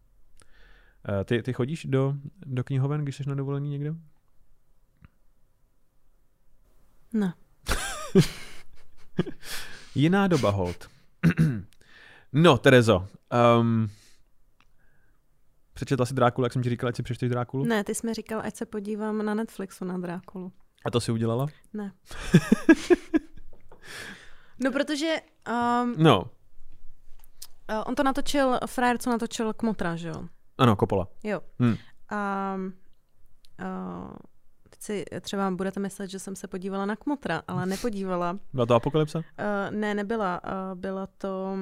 ty, 1.26 1.42
ty 1.42 1.54
chodíš 1.54 1.86
do, 1.86 2.16
do 2.46 2.64
knihoven, 2.64 3.02
když 3.02 3.16
jsi 3.16 3.30
na 3.30 3.36
dovolení 3.36 3.70
někde? 3.70 3.96
Ne. 7.14 7.34
Jiná 9.96 10.28
doba, 10.28 10.50
hold. 10.50 10.90
no, 12.34 12.58
Terezo, 12.58 13.08
um, 13.60 13.90
přečetla 15.82 16.06
si 16.06 16.14
Drákulu, 16.14 16.46
jak 16.46 16.54
jsem 16.54 16.64
ti 16.64 16.70
říkal, 16.70 16.90
ať 16.90 16.96
si 16.96 17.04
přečteš 17.04 17.30
Drákulu? 17.30 17.66
Ne, 17.66 17.84
ty 17.84 17.96
jsi 17.96 18.08
mi 18.08 18.14
říkal, 18.14 18.42
ať 18.44 18.56
se 18.56 18.66
podívám 18.66 19.26
na 19.26 19.34
Netflixu 19.34 19.86
na 19.86 19.98
Drákulu. 19.98 20.52
A 20.86 20.92
to 20.92 21.02
si 21.02 21.12
udělala? 21.12 21.48
Ne. 21.74 21.92
no, 24.60 24.72
protože 24.72 25.16
um, 25.84 25.96
No, 25.98 26.22
uh, 26.22 27.84
on 27.86 27.96
to 27.96 28.04
natočil, 28.04 28.60
frajer, 28.66 28.98
co 28.98 29.10
natočil 29.10 29.54
Kmotra, 29.54 29.96
že 29.96 30.08
jo? 30.08 30.24
ano, 30.58 30.76
Kopola. 30.76 31.08
Jo. 31.24 31.42
Hm. 31.62 31.76
A 32.10 32.56
uh, 32.58 34.12
teď 34.70 34.82
si 34.82 35.06
třeba 35.22 35.52
budete 35.52 35.80
myslet, 35.80 36.10
že 36.10 36.20
jsem 36.20 36.36
se 36.36 36.48
podívala 36.48 36.86
na 36.86 36.96
Kmotra, 36.96 37.42
ale 37.48 37.66
nepodívala. 37.66 38.40
Byla 38.54 38.66
to 38.66 38.76
apokalypsa? 38.76 39.20
Uh, 39.20 39.24
ne, 39.76 39.94
nebyla. 39.94 40.42
Uh, 40.44 40.80
byla 40.80 41.08
to 41.08 41.54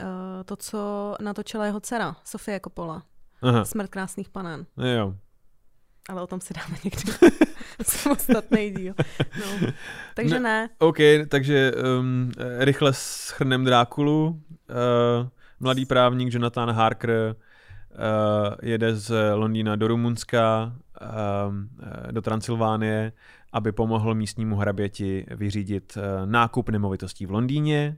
uh, 0.00 0.06
to, 0.44 0.56
co 0.56 1.14
natočila 1.20 1.66
jeho 1.66 1.80
dcera, 1.80 2.16
Sofie 2.24 2.60
Coppola. 2.64 3.02
Aha. 3.42 3.64
Smrt 3.64 3.90
krásných 3.90 4.28
panen. 4.28 4.66
Jo. 4.76 5.14
Ale 6.08 6.22
o 6.22 6.26
tom 6.26 6.40
si 6.40 6.54
dáme 6.54 6.76
někdy 6.84 7.02
samostatný 7.82 8.70
díl. 8.70 8.94
No. 9.40 9.72
Takže 10.14 10.34
Ne. 10.34 10.40
ne. 10.40 10.68
OK, 10.78 10.96
takže 11.28 11.72
um, 11.98 12.32
rychle 12.58 12.92
schrnem 12.92 13.64
Drákulu. 13.64 14.26
Uh, 14.28 15.28
mladý 15.60 15.86
právník 15.86 16.34
Jonathan 16.34 16.70
Harker 16.70 17.36
uh, 17.36 18.54
jede 18.62 18.96
z 18.96 19.34
Londýna 19.34 19.76
do 19.76 19.88
Rumunska, 19.88 20.72
um, 21.48 21.68
eh, 21.82 22.12
do 22.12 22.22
Transylvánie, 22.22 23.12
aby 23.52 23.72
pomohl 23.72 24.14
místnímu 24.14 24.56
hraběti 24.56 25.26
vyřídit 25.30 25.96
uh, 25.96 26.02
nákup 26.30 26.68
nemovitostí 26.68 27.26
v 27.26 27.30
Londýně. 27.30 27.96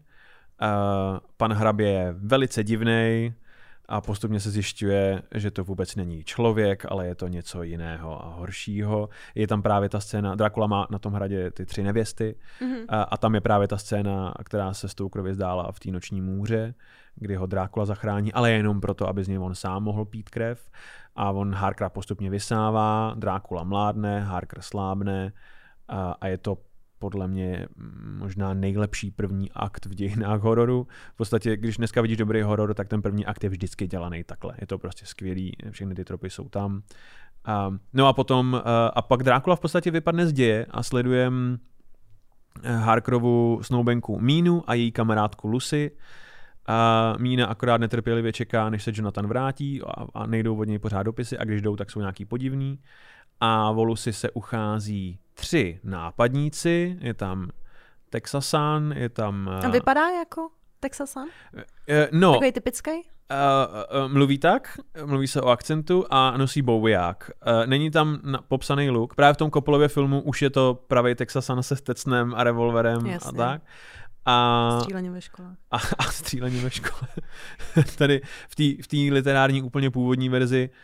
Uh, 0.62 1.18
pan 1.36 1.52
hrabě 1.52 1.88
je 1.88 2.14
velice 2.18 2.64
divný 2.64 3.34
a 3.88 4.00
postupně 4.00 4.40
se 4.40 4.50
zjišťuje, 4.50 5.22
že 5.34 5.50
to 5.50 5.64
vůbec 5.64 5.96
není 5.96 6.24
člověk, 6.24 6.84
ale 6.88 7.06
je 7.06 7.14
to 7.14 7.28
něco 7.28 7.62
jiného 7.62 8.24
a 8.24 8.34
horšího. 8.34 9.08
Je 9.34 9.46
tam 9.46 9.62
právě 9.62 9.88
ta 9.88 10.00
scéna, 10.00 10.34
Dracula 10.34 10.66
má 10.66 10.86
na 10.90 10.98
tom 10.98 11.12
hradě 11.12 11.50
ty 11.50 11.66
tři 11.66 11.82
nevěsty, 11.82 12.34
Mhm. 12.60 12.76
a, 12.88 13.02
a 13.02 13.16
tam 13.16 13.34
je 13.34 13.40
právě 13.40 13.68
ta 13.68 13.78
scéna, 13.78 14.34
která 14.44 14.74
se 14.74 14.88
Stokerovi 14.88 15.34
zdála 15.34 15.72
v 15.72 15.80
té 15.80 15.90
noční 15.90 16.20
můře, 16.20 16.74
kdy 17.16 17.34
ho 17.36 17.46
Drákula 17.46 17.86
zachrání, 17.86 18.32
ale 18.32 18.52
jenom 18.52 18.80
proto, 18.80 19.08
aby 19.08 19.24
z 19.24 19.28
něj 19.28 19.38
on 19.38 19.54
sám 19.54 19.82
mohl 19.82 20.04
pít 20.04 20.30
krev. 20.30 20.70
A 21.16 21.30
on 21.30 21.54
Harkera 21.54 21.88
postupně 21.90 22.30
vysává, 22.30 23.14
Drákula 23.16 23.64
mládne, 23.64 24.20
Harker 24.20 24.62
slábne 24.62 25.32
a, 25.88 26.14
a 26.20 26.26
je 26.26 26.38
to 26.38 26.58
podle 26.98 27.28
mě 27.28 27.66
možná 28.18 28.54
nejlepší 28.54 29.10
první 29.10 29.50
akt 29.52 29.86
v 29.86 29.94
dějinách 29.94 30.40
hororu. 30.40 30.86
V 31.14 31.16
podstatě, 31.16 31.56
když 31.56 31.76
dneska 31.76 32.02
vidíš 32.02 32.16
dobrý 32.16 32.42
horor, 32.42 32.74
tak 32.74 32.88
ten 32.88 33.02
první 33.02 33.26
akt 33.26 33.44
je 33.44 33.50
vždycky 33.50 33.86
dělaný 33.86 34.24
takhle. 34.24 34.54
Je 34.60 34.66
to 34.66 34.78
prostě 34.78 35.06
skvělý, 35.06 35.56
všechny 35.70 35.94
ty 35.94 36.04
tropy 36.04 36.30
jsou 36.30 36.48
tam. 36.48 36.82
A, 37.44 37.74
no 37.92 38.06
a 38.06 38.12
potom, 38.12 38.62
a, 38.64 38.86
a 38.86 39.02
pak 39.02 39.22
Drákula 39.22 39.56
v 39.56 39.60
podstatě 39.60 39.90
vypadne 39.90 40.26
z 40.26 40.32
děje 40.32 40.66
a 40.70 40.82
sledujeme 40.82 41.58
Harkerovu 42.64 43.60
snoubenku 43.62 44.20
Mínu 44.20 44.62
a 44.66 44.74
její 44.74 44.92
kamarádku 44.92 45.48
Lucy. 45.48 45.90
A 46.70 47.14
Mína 47.18 47.46
akorát 47.46 47.80
netrpělivě 47.80 48.32
čeká, 48.32 48.70
než 48.70 48.82
se 48.82 48.90
Jonathan 48.94 49.26
vrátí 49.26 49.82
a, 49.82 50.06
a 50.14 50.26
nejdou 50.26 50.56
od 50.56 50.64
něj 50.64 50.78
pořád 50.78 51.02
dopisy 51.02 51.38
a 51.38 51.44
když 51.44 51.62
jdou, 51.62 51.76
tak 51.76 51.90
jsou 51.90 52.00
nějaký 52.00 52.24
podivný. 52.24 52.78
A 53.40 53.70
o 53.70 53.84
Lucy 53.84 54.12
se 54.12 54.30
uchází 54.30 55.18
tři 55.34 55.80
nápadníci, 55.84 56.98
je 57.00 57.14
tam 57.14 57.50
Texasan, 58.10 58.94
je 58.96 59.08
tam... 59.08 59.48
A 59.48 59.68
vypadá 59.68 60.08
jako 60.08 60.48
Texasan? 60.80 61.28
eh, 61.88 62.08
no, 62.12 62.32
Takový 62.32 62.52
typický? 62.52 62.90
Uh, 62.90 64.04
uh, 64.04 64.12
mluví 64.12 64.38
tak, 64.38 64.78
mluví 65.04 65.28
se 65.28 65.40
o 65.40 65.48
akcentu 65.48 66.04
a 66.10 66.36
nosí 66.36 66.62
bouviják. 66.62 67.30
Uh, 67.46 67.66
není 67.66 67.90
tam 67.90 68.18
na, 68.22 68.42
popsaný 68.48 68.90
look. 68.90 69.14
Právě 69.14 69.34
v 69.34 69.36
tom 69.36 69.50
Koppolově 69.50 69.88
filmu 69.88 70.20
už 70.20 70.42
je 70.42 70.50
to 70.50 70.84
pravý 70.86 71.14
Texasan 71.14 71.62
se 71.62 71.76
stecnem 71.76 72.34
a 72.36 72.44
revolverem 72.44 73.06
a 73.06 73.08
Jasně. 73.08 73.36
tak. 73.38 73.62
A, 74.24 74.76
Stříleně 74.80 75.10
ve 75.10 75.20
škole. 75.20 75.56
a, 75.70 75.76
a 75.98 76.02
střílení 76.02 76.60
ve 76.60 76.70
škole. 76.70 77.08
Tady 77.98 78.20
v 78.78 78.86
té 78.88 78.98
v 78.98 79.10
literární 79.10 79.62
úplně 79.62 79.90
původní 79.90 80.28
verzi 80.28 80.70
uh, 80.72 80.76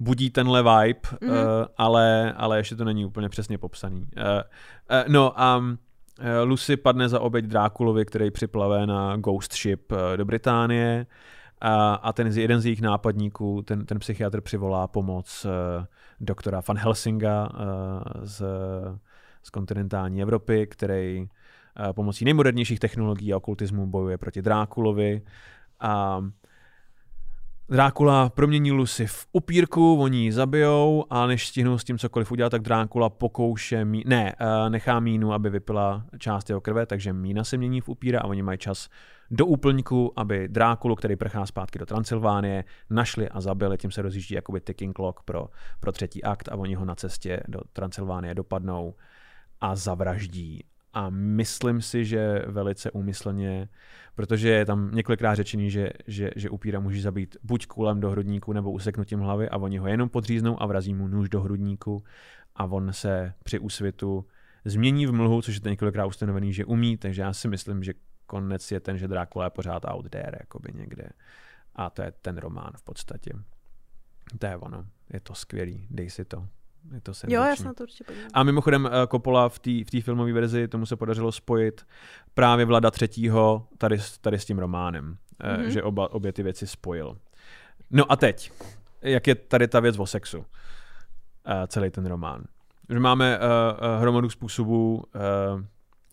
budí 0.00 0.30
tenhle 0.30 0.62
vibe, 0.62 1.00
mm-hmm. 1.00 1.30
uh, 1.30 1.66
ale, 1.76 2.32
ale 2.36 2.58
ještě 2.58 2.76
to 2.76 2.84
není 2.84 3.04
úplně 3.04 3.28
přesně 3.28 3.58
popsaný. 3.58 4.00
Uh, 4.00 4.06
uh, 4.06 5.08
no 5.08 5.40
a 5.40 5.56
um, 5.56 5.78
Lucy 6.44 6.76
padne 6.76 7.08
za 7.08 7.20
oběť 7.20 7.44
Drákulovi, 7.44 8.04
který 8.04 8.30
připlave 8.30 8.86
na 8.86 9.16
Ghost 9.16 9.54
Ship 9.54 9.92
uh, 9.92 9.98
do 10.16 10.24
Británie 10.24 11.06
a, 11.60 11.94
a 11.94 12.12
ten 12.12 12.26
jeden 12.26 12.60
z 12.60 12.64
jejich 12.64 12.80
nápadníků, 12.80 13.62
ten, 13.62 13.86
ten 13.86 13.98
psychiatr 13.98 14.40
přivolá 14.40 14.86
pomoc 14.86 15.44
uh, 15.44 15.84
doktora 16.20 16.62
Van 16.68 16.78
Helsinga 16.78 17.48
uh, 17.52 17.60
z, 18.22 18.42
z 19.42 19.50
kontinentální 19.50 20.22
Evropy, 20.22 20.66
který 20.66 21.20
uh, 21.20 21.92
pomocí 21.92 22.24
nejmodernějších 22.24 22.80
technologií 22.80 23.32
a 23.32 23.36
okultismu 23.36 23.86
bojuje 23.86 24.18
proti 24.18 24.42
Drákulovi. 24.42 25.22
A 25.80 26.24
Drákula 27.70 28.28
promění 28.28 28.72
Lucy 28.72 29.06
v 29.06 29.26
upírku, 29.32 30.00
oni 30.00 30.18
ji 30.18 30.32
zabijou 30.32 31.04
a 31.10 31.26
než 31.26 31.48
stihnou 31.48 31.78
s 31.78 31.84
tím 31.84 31.98
cokoliv 31.98 32.32
udělat, 32.32 32.50
tak 32.50 32.62
Drákula 32.62 33.10
pokouše, 33.10 33.84
mí... 33.84 34.02
ne, 34.06 34.34
uh, 34.40 34.70
nechá 34.70 35.00
Mínu, 35.00 35.32
aby 35.32 35.50
vypila 35.50 36.04
část 36.18 36.48
jeho 36.48 36.60
krve, 36.60 36.86
takže 36.86 37.12
Mína 37.12 37.44
se 37.44 37.56
mění 37.56 37.80
v 37.80 37.88
upíra 37.88 38.20
a 38.20 38.24
oni 38.24 38.42
mají 38.42 38.58
čas 38.58 38.88
do 39.30 39.46
úplňku, 39.46 40.12
aby 40.16 40.48
Drákulu, 40.48 40.94
který 40.94 41.16
prchá 41.16 41.46
zpátky 41.46 41.78
do 41.78 41.86
Transylvánie, 41.86 42.64
našli 42.90 43.28
a 43.28 43.40
zabili, 43.40 43.78
tím 43.78 43.90
se 43.90 44.02
rozjíždí 44.02 44.34
jakoby 44.34 44.60
ticking 44.60 44.96
clock 44.96 45.22
pro, 45.22 45.48
pro 45.80 45.92
třetí 45.92 46.24
akt 46.24 46.48
a 46.48 46.56
oni 46.56 46.74
ho 46.74 46.84
na 46.84 46.94
cestě 46.94 47.42
do 47.48 47.60
Transylvánie 47.72 48.34
dopadnou 48.34 48.94
a 49.60 49.76
zavraždí. 49.76 50.64
A 50.92 51.10
myslím 51.10 51.82
si, 51.82 52.04
že 52.04 52.42
velice 52.46 52.90
úmyslně, 52.90 53.68
protože 54.18 54.48
je 54.48 54.66
tam 54.66 54.90
několikrát 54.94 55.34
řečený, 55.34 55.70
že, 55.70 55.90
že, 56.06 56.30
že 56.36 56.50
upíra 56.50 56.80
může 56.80 57.02
zabít 57.02 57.36
buď 57.42 57.66
kulem 57.66 58.00
do 58.00 58.10
hrudníku 58.10 58.52
nebo 58.52 58.70
useknutím 58.70 59.20
hlavy 59.20 59.48
a 59.48 59.56
oni 59.56 59.78
ho 59.78 59.86
jenom 59.86 60.08
podříznou 60.08 60.62
a 60.62 60.66
vrazí 60.66 60.94
mu 60.94 61.08
nůž 61.08 61.28
do 61.28 61.40
hrudníku 61.40 62.04
a 62.56 62.64
on 62.64 62.92
se 62.92 63.34
při 63.44 63.58
úsvitu 63.58 64.26
změní 64.64 65.06
v 65.06 65.12
mlhu, 65.12 65.42
což 65.42 65.54
je 65.54 65.60
to 65.60 65.68
několikrát 65.68 66.06
ustanovený, 66.06 66.52
že 66.52 66.64
umí, 66.64 66.96
takže 66.96 67.22
já 67.22 67.32
si 67.32 67.48
myslím, 67.48 67.82
že 67.82 67.94
konec 68.26 68.70
je 68.70 68.80
ten, 68.80 68.98
že 68.98 69.08
Drákula 69.08 69.44
je 69.44 69.50
pořád 69.50 69.84
out 69.84 70.10
there, 70.10 70.38
jakoby 70.40 70.72
někde. 70.74 71.08
A 71.74 71.90
to 71.90 72.02
je 72.02 72.12
ten 72.22 72.38
román 72.38 72.72
v 72.76 72.82
podstatě. 72.82 73.30
To 74.38 74.46
je 74.46 74.56
ono. 74.56 74.86
Je 75.12 75.20
to 75.20 75.34
skvělý. 75.34 75.86
Dej 75.90 76.10
si 76.10 76.24
to. 76.24 76.48
Je 76.94 77.00
to 77.00 77.12
Jo, 77.28 77.42
já 77.42 77.56
se 77.56 77.64
na 77.64 77.74
to 77.74 77.82
určitě 77.82 78.04
podívám. 78.04 78.30
A 78.34 78.42
mimochodem 78.42 78.86
eh, 78.86 79.06
Coppola 79.06 79.48
v 79.48 79.58
té 79.58 79.70
v 79.70 80.02
filmové 80.02 80.32
verzi 80.32 80.68
tomu 80.68 80.86
se 80.86 80.96
podařilo 80.96 81.32
spojit 81.32 81.86
právě 82.34 82.64
Vlada 82.64 82.90
třetího 82.90 83.68
tady, 83.78 83.98
s- 83.98 84.18
tady 84.18 84.38
s 84.38 84.44
tím 84.44 84.58
románem, 84.58 85.16
mm-hmm. 85.40 85.58
Mhm. 85.60 85.70
že 85.70 85.82
oba, 85.82 86.12
obě 86.12 86.32
ty 86.32 86.42
věci 86.42 86.66
spojil. 86.66 87.16
No 87.90 88.12
a 88.12 88.16
teď, 88.16 88.52
jak 89.02 89.26
je 89.26 89.34
tady 89.34 89.68
ta 89.68 89.80
věc 89.80 89.98
o 89.98 90.06
sexu, 90.06 90.44
eh, 91.46 91.66
celý 91.66 91.90
ten 91.90 92.06
román. 92.06 92.44
Že 92.90 93.00
máme 93.00 93.38
hromadu 93.98 94.30
způsobů, 94.30 95.04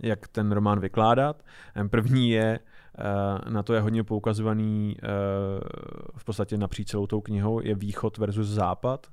jak 0.04 0.28
ten 0.28 0.52
román 0.52 0.80
vykládat. 0.80 1.44
První 1.90 2.30
je, 2.30 2.60
na 3.50 3.64
to 3.64 3.74
je 3.74 3.80
hodně 3.82 4.04
poukazovaný 4.04 4.98
v 6.18 6.26
podstatě 6.26 6.58
napříč 6.58 6.88
celou 6.90 7.08
tou 7.08 7.22
knihou, 7.22 7.60
je 7.62 7.76
východ 7.76 8.18
versus 8.18 8.48
západ, 8.48 9.08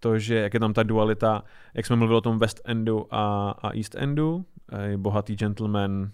protože 0.00 0.34
jak 0.34 0.54
je 0.54 0.60
tam 0.60 0.72
ta 0.72 0.82
dualita, 0.82 1.44
jak 1.74 1.86
jsme 1.86 1.96
mluvili 1.96 2.16
o 2.16 2.20
tom 2.20 2.38
West 2.38 2.60
Endu 2.64 3.14
a, 3.14 3.50
a 3.50 3.76
East 3.76 3.94
Endu, 3.94 4.44
eh, 4.72 4.96
bohatý 4.96 5.36
gentleman 5.36 6.10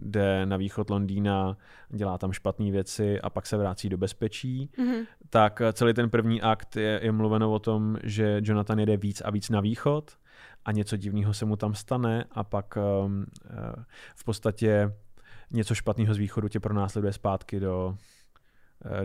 jde 0.00 0.46
na 0.46 0.56
východ 0.56 0.90
Londýna, 0.90 1.56
dělá 1.88 2.18
tam 2.18 2.32
špatné 2.32 2.70
věci 2.70 3.20
a 3.20 3.30
pak 3.30 3.46
se 3.46 3.56
vrací 3.56 3.88
do 3.88 3.98
bezpečí, 3.98 4.70
Mhm. 4.78 5.04
tak 5.30 5.60
eh, 5.60 5.72
celý 5.72 5.94
ten 5.94 6.10
první 6.10 6.42
akt 6.42 6.76
je, 6.76 7.00
je 7.02 7.12
mluveno 7.12 7.52
o 7.52 7.58
tom, 7.58 7.98
že 8.02 8.40
Jonathan 8.42 8.78
jede 8.78 8.96
víc 8.96 9.20
a 9.20 9.30
víc 9.30 9.50
na 9.50 9.60
východ 9.60 10.12
a 10.64 10.72
něco 10.72 10.96
divného 10.96 11.34
se 11.34 11.44
mu 11.44 11.56
tam 11.56 11.74
stane 11.74 12.24
a 12.30 12.44
pak 12.44 12.78
um, 13.04 13.26
v 14.16 14.24
podstatě 14.24 14.92
něco 15.50 15.74
špatného 15.74 16.14
z 16.14 16.18
východu 16.18 16.48
tě 16.48 16.60
pronásleduje 16.60 17.12
zpátky 17.12 17.60
do, 17.60 17.96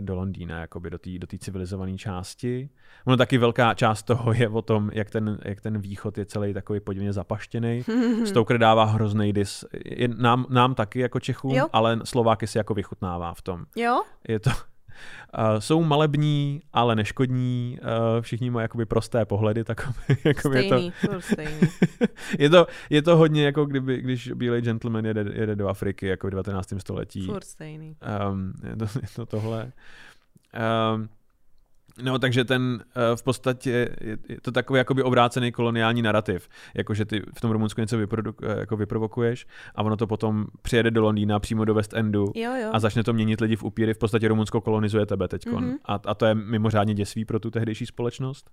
do 0.00 0.14
Londýna, 0.14 0.60
jakoby 0.60 0.90
do 0.90 0.98
té 0.98 1.10
do 1.18 1.26
civilizované 1.38 1.96
části. 1.96 2.70
Ono 3.06 3.16
taky 3.16 3.38
velká 3.38 3.74
část 3.74 4.02
toho 4.02 4.32
je 4.32 4.48
o 4.48 4.62
tom, 4.62 4.90
jak 4.92 5.10
ten, 5.10 5.38
jak 5.44 5.60
ten 5.60 5.78
východ 5.78 6.18
je 6.18 6.26
celý 6.26 6.54
takový 6.54 6.80
podivně 6.80 7.12
zapaštěný. 7.12 7.84
Stoker 8.24 8.58
dává 8.58 8.84
hrozný 8.84 9.32
dis. 9.32 9.64
Je, 9.84 10.08
nám, 10.08 10.46
nám 10.50 10.74
taky 10.74 11.00
jako 11.00 11.20
Čechům, 11.20 11.54
Jo. 11.54 11.66
ale 11.72 12.00
Slováky 12.04 12.46
si 12.46 12.58
jako 12.58 12.74
vychutnává 12.74 13.34
v 13.34 13.42
tom. 13.42 13.64
Jo? 13.76 14.02
Je 14.28 14.40
to, 14.40 14.50
jsou 15.58 15.82
malební, 15.82 16.60
ale 16.72 16.96
neškodní, 16.96 17.78
všichni 18.20 18.50
mají 18.50 18.64
jakoby 18.64 18.86
prosté 18.86 19.24
pohledy, 19.24 19.64
takové, 19.64 19.92
jakoby 20.24 20.64
je 20.64 20.68
to, 20.68 20.76
Stejný, 20.78 20.92
stejný. 21.20 21.60
je 22.38 22.50
to, 22.50 22.66
je 22.90 23.02
to 23.02 23.16
hodně 23.16 23.44
jako 23.44 23.64
kdyby, 23.64 24.00
když 24.00 24.32
bílej 24.32 24.62
gentleman 24.62 25.04
jede, 25.04 25.24
jede 25.32 25.56
do 25.56 25.68
Afriky 25.68 26.06
jako 26.06 26.26
v 26.26 26.30
19. 26.30 26.72
století. 26.78 27.26
Furt 27.26 27.44
stejný. 27.44 27.96
Um, 28.30 28.52
je, 28.70 28.76
to, 28.76 28.84
je 29.02 29.08
to 29.16 29.26
tohle. 29.26 29.72
Um, 30.94 31.08
no, 32.02 32.18
takže 32.18 32.44
ten 32.44 32.62
uh, 32.62 33.16
v 33.16 33.22
podstatě 33.22 33.70
je, 34.00 34.18
to 34.42 34.52
takový 34.52 34.78
jakoby 34.78 35.02
obrácený 35.02 35.52
koloniální 35.52 36.02
narrativ, 36.02 36.48
jakože 36.74 37.04
ty 37.04 37.22
v 37.34 37.40
tom 37.40 37.50
Rumunsku 37.50 37.80
něco 37.80 37.98
vyprodu, 37.98 38.34
eh, 38.42 38.60
jako 38.60 38.76
vyprovokuješ 38.76 39.46
a 39.74 39.82
ono 39.82 39.96
to 39.96 40.06
potom 40.06 40.46
přijede 40.62 40.90
do 40.90 41.02
Londýna 41.02 41.38
přímo 41.38 41.64
do 41.64 41.74
West 41.74 41.94
Endu 41.94 42.32
Jo, 42.34 42.52
jo. 42.54 42.70
a 42.72 42.80
začne 42.80 43.04
to 43.04 43.12
měnit 43.12 43.40
lidi 43.40 43.56
v 43.56 43.64
upíry, 43.64 43.94
v 43.94 43.98
podstatě 43.98 44.28
Rumunsko 44.28 44.60
kolonizuje 44.60 45.06
tebe 45.06 45.28
teď. 45.28 45.46
Mhm. 45.46 45.56
Mm-hmm. 45.56 45.76
A, 45.84 46.00
a 46.04 46.14
to 46.14 46.26
je 46.26 46.34
mimořádně 46.34 46.94
děsivý 46.94 47.24
pro 47.24 47.40
tu 47.40 47.50
tehdejší 47.50 47.86
společnost. 47.86 48.50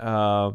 Uh, 0.00 0.54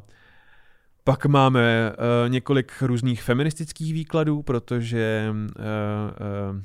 Pak 1.04 1.26
máme 1.26 1.92
uh, 1.92 2.30
několik 2.30 2.74
různých 2.82 3.24
feministických 3.24 3.94
výkladů, 3.94 4.42
protože 4.42 5.28
uh, 5.30 5.36
uh, 5.36 6.62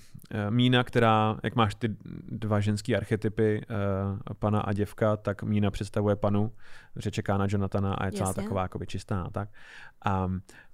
Mína, 0.51 0.85
která, 0.85 1.37
jak 1.43 1.55
máš 1.57 1.75
ty 1.75 1.97
dva 2.29 2.61
ženský 2.61 2.97
archetypy, 2.97 3.63
uh, 3.71 4.35
pana 4.39 4.61
a 4.61 4.73
děvka, 4.73 5.17
tak 5.17 5.43
Mína 5.43 5.71
představuje 5.71 6.17
panu, 6.17 6.53
že 6.97 7.11
čeká 7.11 7.37
na 7.39 7.47
Jonathana 7.49 7.95
a 7.95 8.07
je 8.07 8.13
celá 8.13 8.29
Jasně. 8.29 8.43
taková 8.43 8.63
jakoby 8.63 8.87
čistá 8.87 9.23
a 9.23 9.31
tak. 9.31 9.49
A, 10.05 10.31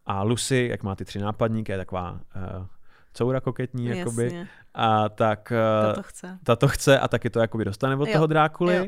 a 0.07 0.23
Lucy, 0.23 0.69
jak 0.71 0.83
má 0.83 0.95
ty 0.95 1.05
tři 1.05 1.19
nápadníky, 1.19 1.73
je 1.73 1.79
taková 1.79 2.13
uh, 2.13 2.67
coura 3.13 3.41
koketní, 3.41 3.87
jakoby. 3.87 4.25
Jasně, 4.25 4.49
A 4.75 5.09
tak 5.09 5.53
uh, 5.89 5.95
to 5.95 6.03
chce. 6.03 6.39
ta 6.45 6.57
to 6.57 6.69
chce 6.69 6.99
a 7.01 7.09
taky 7.09 7.31
to 7.31 7.41
jakoby 7.41 7.65
dostane 7.65 7.97
od 7.97 8.09
Jo, 8.09 8.13
toho 8.13 8.27
Drákuly. 8.27 8.77
jo. 8.77 8.85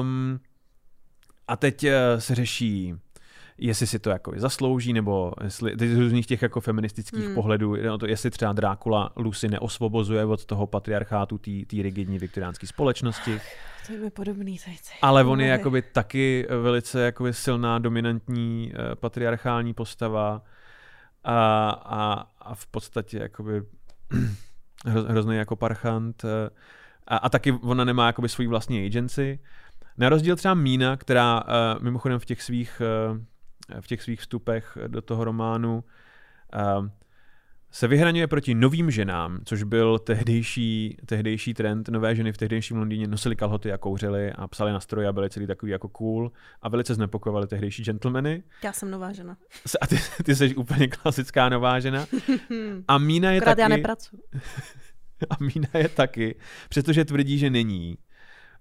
Um, 0.00 0.40
a 1.48 1.56
teď 1.56 1.86
se 2.18 2.34
řeší, 2.34 2.94
jestli 3.58 3.86
si 3.86 3.98
to 3.98 4.10
jako 4.10 4.32
zaslouží, 4.36 4.92
nebo 4.92 5.32
jestli, 5.44 5.72
z 5.78 5.98
různých 5.98 6.26
těch 6.26 6.42
jako 6.42 6.60
feministických 6.60 7.24
Hmm. 7.24 7.34
pohledů, 7.34 7.74
jde 7.76 7.92
o 7.92 7.98
to, 7.98 8.06
jestli 8.06 8.30
třeba 8.30 8.52
Drákula 8.52 9.12
Lucy 9.16 9.48
neosvobozuje 9.48 10.24
od 10.24 10.44
toho 10.44 10.66
patriarchátu 10.66 11.38
té 11.38 11.76
rigidní 11.82 12.18
viktoriánské 12.18 12.66
společnosti, 12.66 13.40
To 13.86 13.92
je 13.92 13.98
mi 13.98 14.10
podobný 14.10 14.58
tady. 14.58 14.76
ale 15.02 15.24
on 15.24 15.40
je 15.40 15.46
jakoby 15.46 15.82
taky 15.82 16.46
velice 16.62 17.00
jakoby 17.04 17.32
silná, 17.32 17.78
dominantní 17.78 18.72
eh, 18.74 18.94
patriarchální 18.94 19.74
postava 19.74 20.42
a, 21.24 21.70
a, 21.70 22.26
a 22.38 22.54
v 22.54 22.66
podstatě 22.66 23.18
jakoby 23.18 23.62
hro, 24.86 25.02
hrozný 25.04 25.36
jako 25.36 25.56
parchant 25.56 26.24
eh, 26.24 26.50
a, 27.06 27.16
a 27.16 27.28
taky 27.28 27.52
ona 27.52 27.84
nemá 27.84 28.06
jakoby 28.06 28.28
svůj 28.28 28.46
vlastní 28.46 28.86
agency. 28.86 29.38
Na 29.98 30.08
rozdíl 30.08 30.36
třeba 30.36 30.54
Mína, 30.54 30.96
která 30.96 31.42
uh, 31.42 31.82
mimochodem 31.82 32.18
v 32.18 32.24
těch 32.24 32.42
svých 32.42 32.82
uh, 33.12 33.18
v 33.80 33.86
těch 33.86 34.02
svých 34.02 34.20
vstupech 34.20 34.78
do 34.86 35.02
toho 35.02 35.24
románu 35.24 35.84
se 37.70 37.88
vyhraňuje 37.88 38.26
proti 38.26 38.54
novým 38.54 38.90
ženám, 38.90 39.38
což 39.44 39.62
byl 39.62 39.98
tehdejší, 39.98 40.96
tehdejší 41.06 41.54
trend. 41.54 41.88
Nové 41.88 42.14
ženy 42.14 42.32
v 42.32 42.36
tehdejším 42.36 42.76
Londýně 42.76 43.06
nosily 43.06 43.36
kalhoty 43.36 43.72
a 43.72 43.78
kouřily 43.78 44.32
a 44.32 44.46
psali 44.46 44.72
na 44.72 44.80
stroje 44.80 45.08
a 45.08 45.12
byly 45.12 45.30
celý 45.30 45.46
takový 45.46 45.72
jako 45.72 45.88
cool 45.88 46.32
a 46.62 46.68
velice 46.68 46.94
znepokojovaly 46.94 47.46
tehdejší 47.46 47.82
gentlemany. 47.82 48.42
Já 48.64 48.72
jsem 48.72 48.90
nová 48.90 49.12
žena. 49.12 49.36
A 49.80 49.86
ty, 49.86 49.98
ty 50.24 50.36
jsi 50.36 50.54
úplně 50.54 50.88
klasická 50.88 51.48
nová 51.48 51.80
žena. 51.80 52.06
A 52.88 52.98
Mína 52.98 53.30
je 53.30 53.40
Akorát 53.40 53.50
taky... 53.54 53.60
já 53.60 53.68
nepracuji. 53.68 54.22
A 55.30 55.36
Mína 55.40 55.68
je 55.74 55.88
taky, 55.88 56.38
přestože 56.68 57.04
tvrdí, 57.04 57.38
že 57.38 57.50
není. 57.50 57.98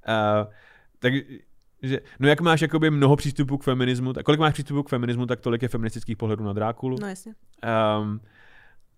Uh, 0.07 0.47
takže, 1.79 1.99
no 2.19 2.27
jak 2.27 2.41
máš 2.41 2.61
jakoby 2.61 2.89
mnoho 2.89 3.15
přístupů 3.15 3.57
k 3.57 3.63
feminismu, 3.63 4.13
tak 4.13 4.25
kolik 4.25 4.39
máš 4.39 4.53
přístupů 4.53 4.83
k 4.83 4.89
feminismu, 4.89 5.25
tak 5.25 5.39
tolik 5.39 5.61
je 5.61 5.67
feministických 5.67 6.17
pohledů 6.17 6.43
na 6.43 6.53
Drákulu. 6.53 6.97
No 7.01 7.07
jasně. 7.07 7.33
Um, 7.99 8.21